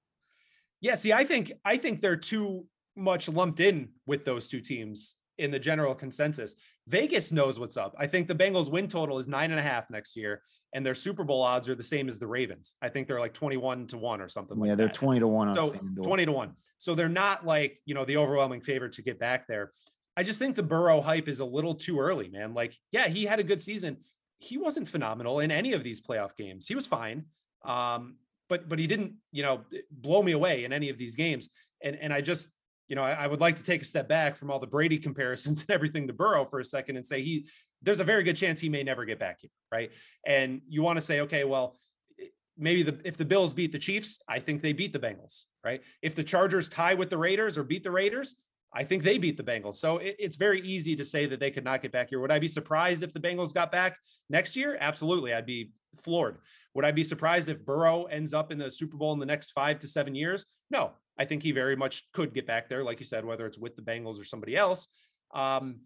[0.81, 2.65] Yeah, see, I think I think they're too
[2.95, 6.55] much lumped in with those two teams in the general consensus.
[6.87, 7.95] Vegas knows what's up.
[7.97, 10.41] I think the Bengals win total is nine and a half next year,
[10.73, 12.75] and their Super Bowl odds are the same as the Ravens.
[12.81, 14.93] I think they're like 21 to one or something yeah, like they're that.
[14.93, 15.71] 20 to one on so
[16.03, 16.53] 20 to one.
[16.77, 19.71] So they're not like, you know, the overwhelming favorite to get back there.
[20.17, 22.53] I just think the Burrow hype is a little too early, man.
[22.53, 23.97] Like, yeah, he had a good season.
[24.39, 26.67] He wasn't phenomenal in any of these playoff games.
[26.67, 27.25] He was fine.
[27.65, 28.15] Um,
[28.47, 29.61] but but he didn't, you know,
[29.91, 31.49] blow me away in any of these games.
[31.83, 32.49] And and I just
[32.87, 34.97] you know, I, I, would like to take a step back from all the Brady
[35.07, 37.47] comparisons and everything to Burrow for a second and say he
[37.81, 39.91] there's a very good chance he may never get back here, right?
[40.25, 41.77] And you want to say, okay, well,
[42.19, 42.25] eh,
[42.57, 45.81] maybe the if the Bills beat the Chiefs, I think they beat the Bengals, right?
[46.01, 48.35] If the Chargers tie with the Raiders or beat the Raiders,
[48.75, 49.77] I think they beat the Bengals.
[49.77, 52.19] So it, it's very easy to say that they could not get back here.
[52.19, 53.97] Would I be surprised if the Bengals got back
[54.29, 54.77] next year?
[54.79, 55.33] Absolutely.
[55.33, 55.71] I'd be
[56.03, 56.39] floored.
[56.73, 59.51] Would I be surprised if Burrow ends up in the Super Bowl in the next
[59.51, 60.45] five to seven years?
[60.69, 63.57] No, I think he very much could get back there, like you said, whether it's
[63.57, 64.89] with the Bengals or somebody else.
[65.33, 65.79] Um,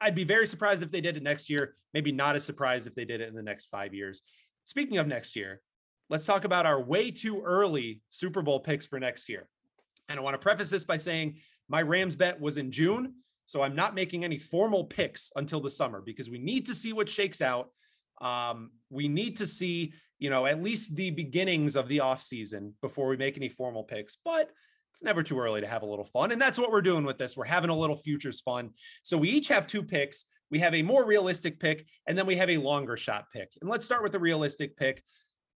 [0.00, 1.76] I'd be very surprised if they did it next year.
[1.94, 4.22] Maybe not as surprised if they did it in the next five years.
[4.64, 5.62] Speaking of next year,
[6.10, 9.48] let's talk about our way too early Super Bowl picks for next year.
[10.08, 11.36] And I want to preface this by saying
[11.68, 13.14] my Rams bet was in June.
[13.46, 16.92] So I'm not making any formal picks until the summer because we need to see
[16.92, 17.68] what shakes out.
[18.20, 23.08] Um, we need to see, you know, at least the beginnings of the offseason before
[23.08, 24.16] we make any formal picks.
[24.24, 24.50] But
[24.92, 26.30] it's never too early to have a little fun.
[26.30, 27.36] And that's what we're doing with this.
[27.36, 28.70] We're having a little futures fun.
[29.02, 30.24] So we each have two picks.
[30.50, 33.50] We have a more realistic pick, and then we have a longer shot pick.
[33.60, 35.02] And let's start with the realistic pick.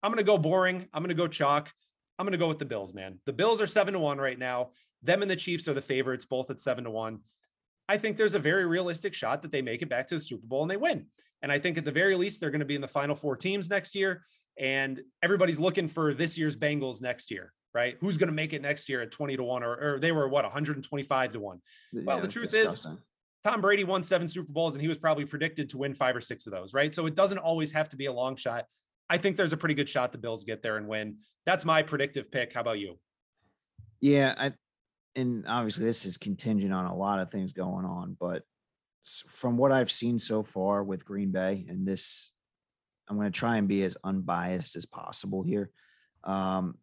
[0.03, 0.89] I'm going to go boring.
[0.93, 1.73] I'm going to go chalk.
[2.19, 3.21] I'm going to go with the Bills, man.
[3.27, 4.71] The Bills are seven to one right now.
[5.03, 7.21] Them and the Chiefs are the favorites, both at seven to one.
[7.89, 10.47] I think there's a very realistic shot that they make it back to the Super
[10.47, 11.07] Bowl and they win.
[11.43, 13.37] And I think at the very least, they're going to be in the final four
[13.37, 14.23] teams next year.
[14.59, 17.97] And everybody's looking for this year's Bengals next year, right?
[18.01, 20.29] Who's going to make it next year at 20 to 1 or, or they were
[20.29, 21.61] what 125 to 1.
[21.93, 22.93] Well, Yeah, the truth disgusting.
[22.93, 22.99] is
[23.45, 26.21] Tom Brady won seven Super Bowls and he was probably predicted to win five or
[26.21, 26.93] six of those, right?
[26.93, 28.67] So it doesn't always have to be a long shot.
[29.09, 31.19] I think there's a pretty good shot the Bills get there and win.
[31.47, 32.53] That's my predictive pick.
[32.53, 32.99] How about you?
[34.01, 34.53] Yeah, I
[35.19, 38.45] and obviously this is contingent on a lot of things going on, but
[39.29, 42.31] from what I've seen so far with Green Bay and this
[43.09, 45.71] I'm going to try and be as unbiased as possible here.
[46.25, 46.77] Um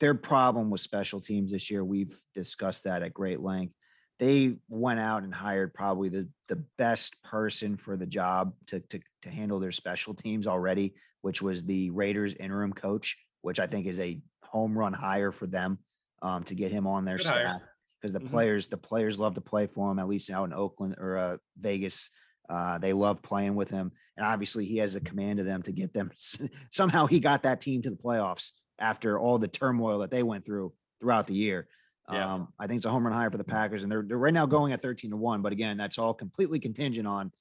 [0.00, 3.72] their problem with special teams this year, we've discussed that at great length.
[4.18, 9.00] They went out and hired probably the the best person for the job to to
[9.22, 13.86] to handle their special teams already, which was the Raiders interim coach, which I think
[13.86, 15.78] is a home run hire for them
[16.22, 17.60] um, to get him on their Good staff.
[18.00, 18.30] because the Mhm.
[18.30, 19.98] players the players love to play for him.
[19.98, 22.10] At least out in Oakland or uh, Vegas,
[22.48, 25.72] uh, they love playing with him, and obviously he has the command of them to
[25.72, 26.10] get them.
[26.70, 30.44] Somehow he got that team to the playoffs after all the turmoil that they went
[30.44, 31.68] through throughout the year.
[32.10, 32.34] Yeah.
[32.34, 34.34] Um, I think it's a home run higher for the Packers, and they're they're right
[34.34, 35.40] now going at thirteen to one.
[35.42, 37.32] But again, that's all completely contingent on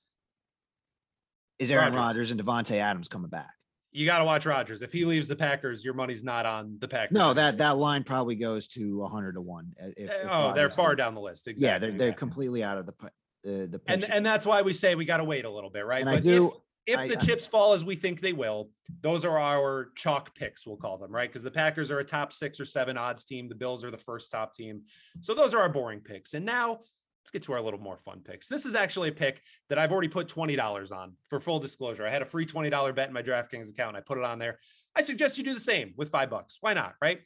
[1.59, 1.97] is Aaron Rodgers.
[1.97, 3.49] Rodgers and Davante Adams coming back.
[3.94, 4.82] You got to watch Rodgers.
[4.82, 7.14] If he leaves the Packers, your money's not on the Packers.
[7.18, 9.74] No, that that line probably goes to hundred to one.
[9.82, 11.48] uh, If, Uh, if oh, they're far down the list.
[11.48, 11.68] Exactly.
[11.68, 13.10] Yeah, they're they're completely out of the pi-
[13.44, 16.02] the and and that's why we say we got to wait a little bit, right?
[16.02, 16.48] And I But do-
[16.88, 18.70] If, if I- the I- chips fall as we think they will,
[19.02, 20.66] those are our chalk picks.
[20.66, 23.50] We'll call them right because the Packers are a top six or seven odds team.
[23.50, 24.84] The Bills are the first top team.
[25.20, 26.34] So those are our boring picks.
[26.34, 26.80] And now
[27.22, 28.47] let's get to our little more fun picks.
[28.47, 31.13] This is actually a pick that I've already put twenty dollars on.
[31.30, 33.95] For full disclosure, I had a free twenty dollar bet in my DraftKings account.
[33.95, 34.59] I put it on there.
[34.95, 36.57] I suggest you do the same with five bucks.
[36.61, 36.95] Why not?
[37.01, 37.22] Right?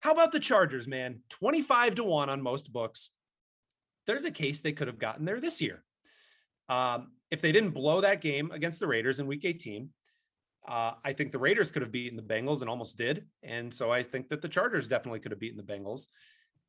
[0.00, 1.20] How about the Chargers, man?
[1.28, 3.10] Twenty five to one on most books.
[4.06, 5.84] There's a case they could have gotten there this year.
[6.68, 9.90] Um, if they didn't blow that game against the Raiders in week 18,
[10.66, 13.26] uh, I think the Raiders could have beaten the Bengals and almost did.
[13.42, 16.06] And so I think that the Chargers definitely could have beaten the Bengals.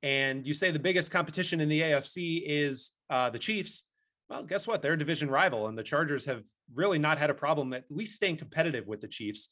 [0.01, 3.83] And you say the biggest competition in the AFC is uh, the Chiefs.
[4.29, 4.81] Well, guess what?
[4.81, 6.43] They're a division rival, and the Chargers have
[6.73, 9.49] really not had a problem at least staying competitive with the Chiefs.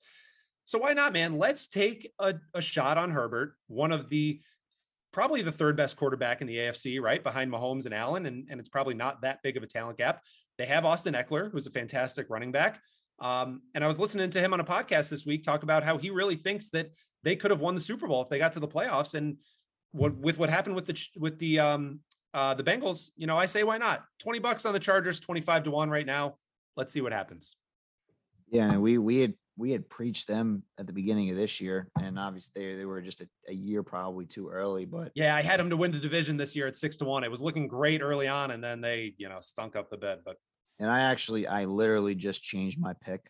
[0.65, 1.37] So why not, man?
[1.37, 4.39] Let's take a, a shot on Herbert, one of the
[5.11, 8.59] probably the third best quarterback in the AFC, right behind Mahomes and Allen, and, and
[8.59, 10.21] it's probably not that big of a talent gap.
[10.57, 12.79] They have Austin Ekeler, who's a fantastic running back.
[13.19, 15.97] Um, and I was listening to him on a podcast this week talk about how
[15.97, 16.91] he really thinks that
[17.23, 19.15] they could have won the Super Bowl if they got to the playoffs.
[19.15, 19.37] And
[19.97, 21.99] what with what happened with the with the um,
[22.33, 24.03] uh, the Bengals, you know, I say why not?
[24.19, 26.35] Twenty bucks on the Chargers, twenty five to one right now.
[26.75, 27.55] Let's see what happens.
[28.49, 31.89] Yeah, and we we had we had preached them at the beginning of this year,
[31.99, 34.85] and obviously they, they were just a, a year probably too early.
[34.85, 37.23] But Yeah, I had them to win the division this year at six to one.
[37.23, 40.19] It was looking great early on, and then they, you know, stunk up the bed.
[40.23, 40.37] But
[40.79, 43.29] and I actually I literally just changed my pick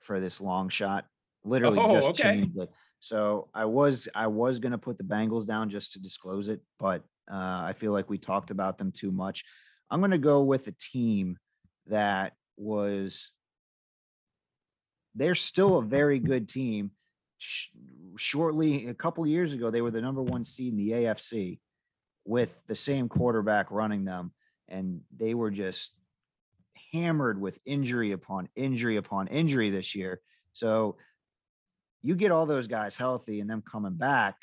[0.00, 1.04] for this long shot.
[1.44, 2.36] Literally Oh, just okay.
[2.36, 2.70] changed it.
[2.98, 7.02] So I was I was gonna put the Bengals down just to disclose it, but
[7.30, 9.44] uh, I feel like we talked about them too much.
[9.90, 11.38] I'm gonna go with a team
[11.86, 13.30] that was
[15.14, 16.92] they're still a very good team.
[17.38, 17.68] Sh-
[18.16, 21.60] shortly, a couple years ago, they were the number one seed in the AFC
[22.24, 24.32] with the same quarterback running them,
[24.68, 25.94] and they were just
[26.92, 30.20] hammered with injury upon injury upon injury this year.
[30.52, 30.96] So
[32.04, 34.36] you get all those guys healthy and them coming back,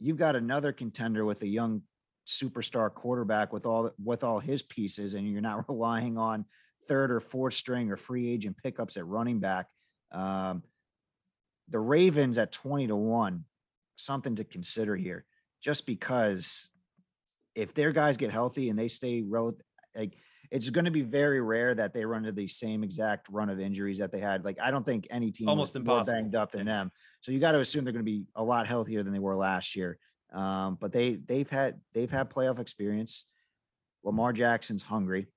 [0.00, 1.82] you've got another contender with a young
[2.26, 6.46] superstar quarterback with all with all his pieces, and you're not relying on
[6.88, 9.66] third or fourth string or free agent pickups at running back.
[10.12, 10.62] Um,
[11.68, 13.44] the Ravens at 20 to 1,
[13.96, 15.26] something to consider here,
[15.60, 16.70] just because
[17.54, 20.16] if their guys get healthy and they stay relative, like
[20.50, 23.60] it's going to be very rare that they run into the same exact run of
[23.60, 24.44] injuries that they had.
[24.44, 26.18] Like, I don't think any team Almost more impossible.
[26.18, 26.90] banged up than them.
[27.20, 29.36] So you got to assume they're going to be a lot healthier than they were
[29.36, 29.98] last year.
[30.32, 33.26] Um, but they they've had they've had playoff experience.
[34.02, 35.28] Lamar Jackson's hungry.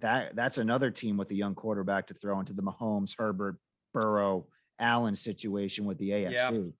[0.00, 3.56] That that's another team with a young quarterback to throw into the Mahomes, Herbert,
[3.94, 4.46] Burrow,
[4.78, 6.72] Allen situation with the AFC.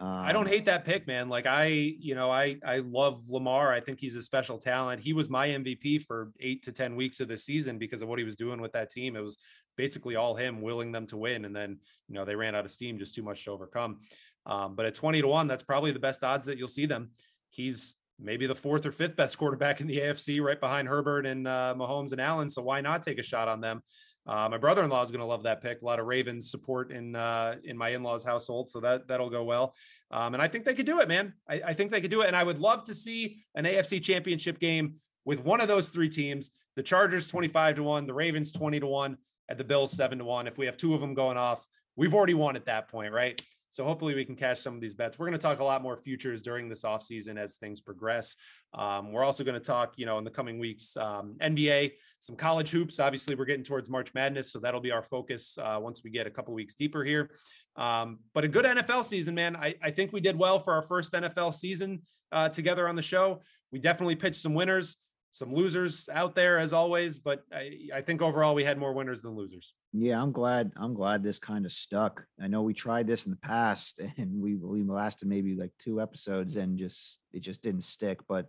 [0.00, 1.28] I don't Um, hate that pick, man.
[1.28, 3.72] Like I, you know, I I love Lamar.
[3.72, 5.00] I think he's a special talent.
[5.00, 8.18] He was my MVP for eight to ten weeks of the season because of what
[8.18, 9.16] he was doing with that team.
[9.16, 9.38] It was
[9.76, 11.78] basically all him willing them to win, and then
[12.08, 13.98] you know they ran out of steam, just too much to overcome.
[14.46, 17.10] Um, but at twenty to one, that's probably the best odds that you'll see them.
[17.50, 21.46] He's maybe the fourth or fifth best quarterback in the AFC, right behind Herbert and
[21.46, 22.50] uh, Mahomes and Allen.
[22.50, 23.82] So why not take a shot on them?
[24.28, 25.80] Uh, my brother-in-law is going to love that pick.
[25.80, 29.42] A lot of Ravens support in uh, in my in-laws' household, so that that'll go
[29.42, 29.74] well.
[30.10, 31.32] Um, and I think they could do it, man.
[31.48, 34.02] I, I think they could do it, and I would love to see an AFC
[34.02, 38.52] Championship game with one of those three teams: the Chargers twenty-five to one, the Ravens
[38.52, 39.16] twenty to one,
[39.48, 40.46] and the Bills seven to one.
[40.46, 41.66] If we have two of them going off,
[41.96, 43.40] we've already won at that point, right?
[43.70, 45.18] So hopefully we can cash some of these bets.
[45.18, 48.36] We're going to talk a lot more futures during this offseason as things progress.
[48.74, 52.36] Um, we're also going to talk, you know, in the coming weeks, um, NBA, some
[52.36, 52.98] college hoops.
[52.98, 56.26] Obviously, we're getting towards March Madness, so that'll be our focus uh, once we get
[56.26, 57.30] a couple weeks deeper here.
[57.76, 59.56] Um, but a good NFL season, man.
[59.56, 62.02] I, I think we did well for our first NFL season
[62.32, 63.42] uh, together on the show.
[63.70, 64.96] We definitely pitched some winners,
[65.30, 69.20] some losers out there as always, but I, I think overall we had more winners
[69.20, 69.74] than losers.
[69.92, 70.72] Yeah, I'm glad.
[70.76, 72.24] I'm glad this kind of stuck.
[72.42, 76.00] I know we tried this in the past, and we we lasted maybe like two
[76.00, 78.20] episodes, and just it just didn't stick.
[78.26, 78.48] But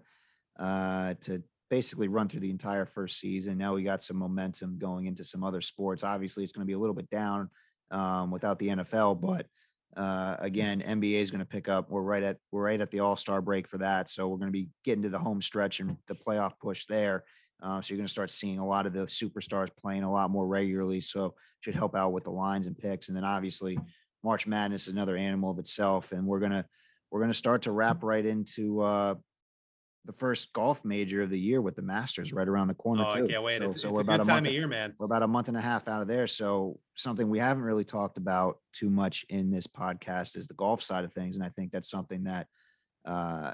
[0.57, 5.05] uh, to basically run through the entire first season, now we got some momentum going
[5.05, 6.03] into some other sports.
[6.03, 7.49] Obviously, it's going to be a little bit down
[7.91, 9.47] um, without the NFL, but
[9.95, 11.89] Uh, again, NBA is going to pick up.
[11.89, 14.51] We're right at we're right at the All Star break for that, so we're going
[14.51, 17.23] to be getting to the home stretch and the playoff push there.
[17.61, 20.29] Uh, so you're going to start seeing a lot of the superstars playing a lot
[20.29, 21.01] more regularly.
[21.01, 23.09] So should help out with the lines and picks.
[23.09, 23.77] And then obviously
[24.23, 26.65] March Madness is another animal of itself, and we're gonna
[27.11, 29.15] we're gonna start to wrap right into uh,
[30.05, 33.09] the first golf major of the year with the Masters right around the corner Oh,
[33.11, 33.59] I can't wait.
[33.59, 34.47] So, It's, so it's we're a about good a time month.
[34.47, 34.93] of year, man.
[34.97, 36.25] We're about a month and a half out of there.
[36.25, 40.81] So something we haven't really talked about too much in this podcast is the golf
[40.81, 42.47] side of things, and I think that's something that
[43.05, 43.53] uh,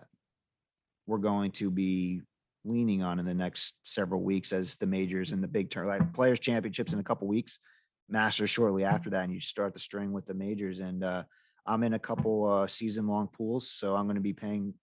[1.07, 2.21] we're going to be
[2.63, 6.13] leaning on in the next several weeks as the majors and the big turn like
[6.13, 7.59] players championships in a couple weeks
[8.09, 11.21] masters shortly after that and you start the string with the majors and uh,
[11.67, 14.73] i'm in a couple uh, season long pools so i'm going to be paying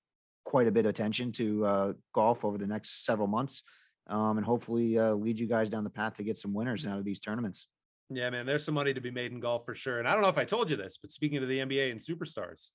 [0.44, 3.62] quite a bit of attention to uh, golf over the next several months
[4.08, 6.98] um, and hopefully uh, lead you guys down the path to get some winners out
[6.98, 7.68] of these tournaments
[8.10, 9.98] Yeah, man, there's some money to be made in golf for sure.
[9.98, 12.00] And I don't know if I told you this, but speaking of the NBA and
[12.00, 12.70] superstars,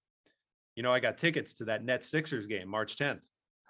[0.75, 3.19] you know, I got tickets to that Nets Sixers game March 10th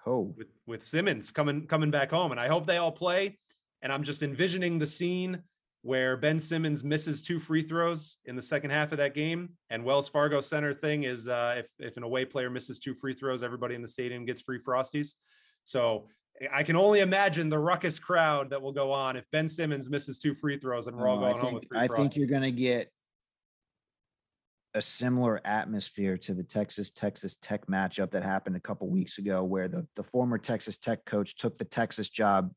[0.06, 3.38] oh with with Simmons coming coming back home, and I hope they all play.
[3.82, 5.42] And I'm just envisioning the scene
[5.88, 9.82] where Ben Simmons misses two free throws in the second half of that game, and
[9.82, 13.42] Wells Fargo Center thing is uh, if if an away player misses two free throws,
[13.42, 15.14] everybody in the stadium gets free frosties.
[15.64, 16.08] So
[16.52, 20.18] I can only imagine the ruckus crowd that will go on if Ben Simmons misses
[20.18, 21.96] two free throws and we're all going I home think, with free I frosties.
[21.96, 22.92] think you're going to get
[24.74, 29.42] a similar atmosphere to the Texas Texas Tech matchup that happened a couple weeks ago,
[29.42, 32.52] where the the former Texas Tech coach took the Texas job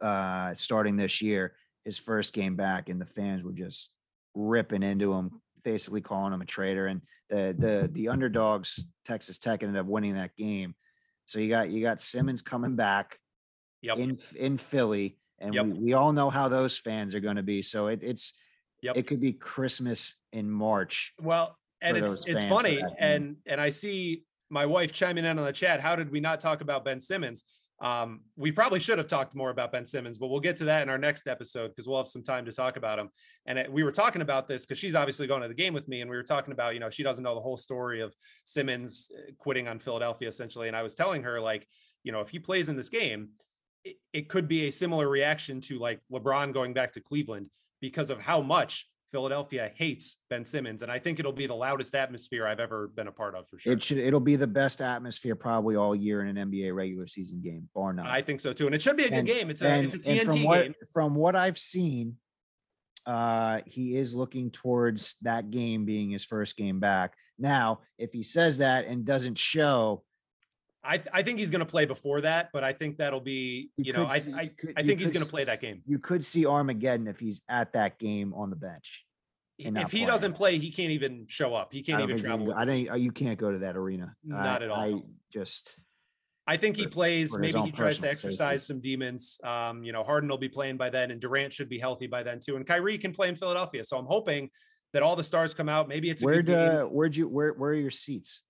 [0.00, 1.54] uh, starting this year,
[1.84, 3.90] his first game back, and the fans were just
[4.34, 6.86] ripping into him, basically calling him a traitor.
[6.86, 10.74] And the the the underdogs, Texas Tech, ended up winning that game.
[11.26, 13.18] So you got you got Simmons coming back
[13.82, 13.98] Yep.
[13.98, 15.66] in in Philly, and Yep.
[15.66, 17.62] we, we all know how those fans are going to be.
[17.62, 18.34] So it, it's
[18.82, 18.96] Yep.
[18.96, 21.14] it could be Christmas in March.
[21.20, 25.52] Well, and it's it's funny, and and I see my wife chiming in on the
[25.52, 25.80] chat.
[25.80, 27.44] How did we not talk about Ben Simmons?
[27.82, 30.82] Um, we probably should have talked more about Ben Simmons, but we'll get to that
[30.82, 33.10] in our next episode because we'll have some time to talk about him.
[33.46, 35.88] And it, we were talking about this because she's obviously going to the game with
[35.88, 38.14] me, and we were talking about you know she doesn't know the whole story of
[38.44, 40.68] Simmons uh, quitting on Philadelphia essentially.
[40.68, 41.66] And I was telling her like
[42.04, 43.30] you know if he plays in this game,
[43.84, 48.10] it, it could be a similar reaction to like LeBron going back to Cleveland because
[48.10, 52.46] of how much Philadelphia hates Ben Simmons, and I think it'll be the loudest atmosphere
[52.46, 53.74] I've ever been a part of for sure.
[53.74, 57.40] It should it'll be the best atmosphere probably all year in an NBA regular season
[57.42, 58.06] game, bar none.
[58.06, 59.50] I think so too, and it should be a good And- game.
[59.50, 60.74] It's a and, it's a TNT from what game.
[60.92, 62.16] from what I've seen,
[63.06, 67.14] uh, he is looking towards that game being his first game back.
[67.38, 70.04] Now, if he says that and doesn't show,
[70.84, 73.84] I I think he's going to play before that, but I think that'll be You
[73.86, 75.82] you know I see- I, could- I think he's going to play that game.
[75.86, 79.04] you could see Armageddon if he's at that game on the bench.
[79.58, 81.72] If he doesn't play, he can't even show up.
[81.72, 82.46] He can't even think travel.
[82.46, 82.86] can go- I team.
[82.86, 83.00] don't.
[83.00, 84.14] You can't go to that arena.
[84.24, 84.80] Not I- at all.
[84.80, 85.02] I
[85.32, 85.68] just
[86.44, 87.36] I think he plays.
[87.38, 88.28] Maybe he tries to personal safety.
[88.28, 89.38] exercise some demons.
[89.44, 92.24] Um, you know, Harden will be playing by then, and Durant should be healthy by
[92.24, 92.56] then too.
[92.56, 93.84] And Kyrie can play in Philadelphia.
[93.84, 94.50] So I'm hoping
[94.92, 95.86] that all the stars come out.
[95.86, 96.58] Maybe it's a game.
[96.58, 98.42] uh, where'd you where where are your seats?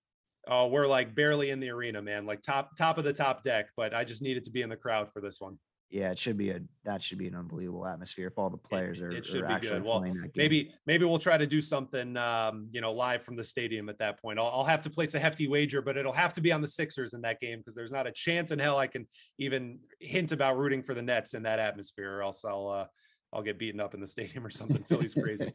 [0.47, 2.25] Oh, we're like barely in the arena, man.
[2.25, 3.67] Like top top of the top deck.
[3.77, 5.57] But I just needed to be in the crowd for this one.
[5.89, 8.99] Yeah, it should be a that should be an unbelievable atmosphere if all the players
[8.99, 9.85] are, it should are be actually good.
[9.85, 10.03] Well.
[10.35, 13.99] Maybe maybe we'll try to do something, um, you know, live from the stadium at
[13.99, 14.39] that point.
[14.39, 16.67] I'll, I'll have to place a hefty wager, but it'll have to be on the
[16.67, 20.31] Sixers in that game because there's not a chance in hell I can even hint
[20.31, 22.85] about rooting for the Nets in that atmosphere, or else I'll uh,
[23.33, 24.83] I'll get beaten up in the stadium or something.
[24.83, 25.53] Philly's crazy.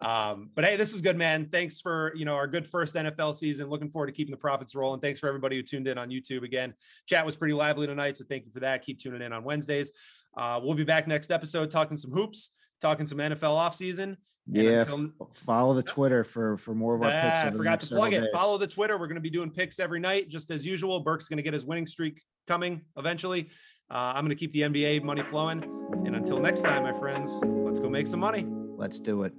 [0.00, 1.48] Um, but hey, this was good, man.
[1.50, 3.68] Thanks for you know our good first NFL season.
[3.68, 5.00] Looking forward to keeping the profits rolling.
[5.00, 6.74] Thanks for everybody who tuned in on YouTube again.
[7.06, 8.82] Chat was pretty lively tonight, so thank you for that.
[8.82, 9.90] Keep tuning in on Wednesdays.
[10.36, 14.16] Uh, we'll be back next episode talking some hoops, talking some NFL offseason.
[14.50, 17.44] Yeah, until- follow the Twitter for for more of our picks.
[17.44, 18.20] Ah, I forgot to plug it.
[18.20, 18.30] days.
[18.32, 18.96] Follow the Twitter.
[18.98, 21.00] We're going to be doing picks every night, just as usual.
[21.00, 23.50] Burke's going to get his winning streak coming eventually.
[23.90, 25.62] Uh, I'm going to keep the NBA money flowing.
[26.04, 28.46] And until next time, my friends, let's go make some money.
[28.76, 29.32] Let's do it.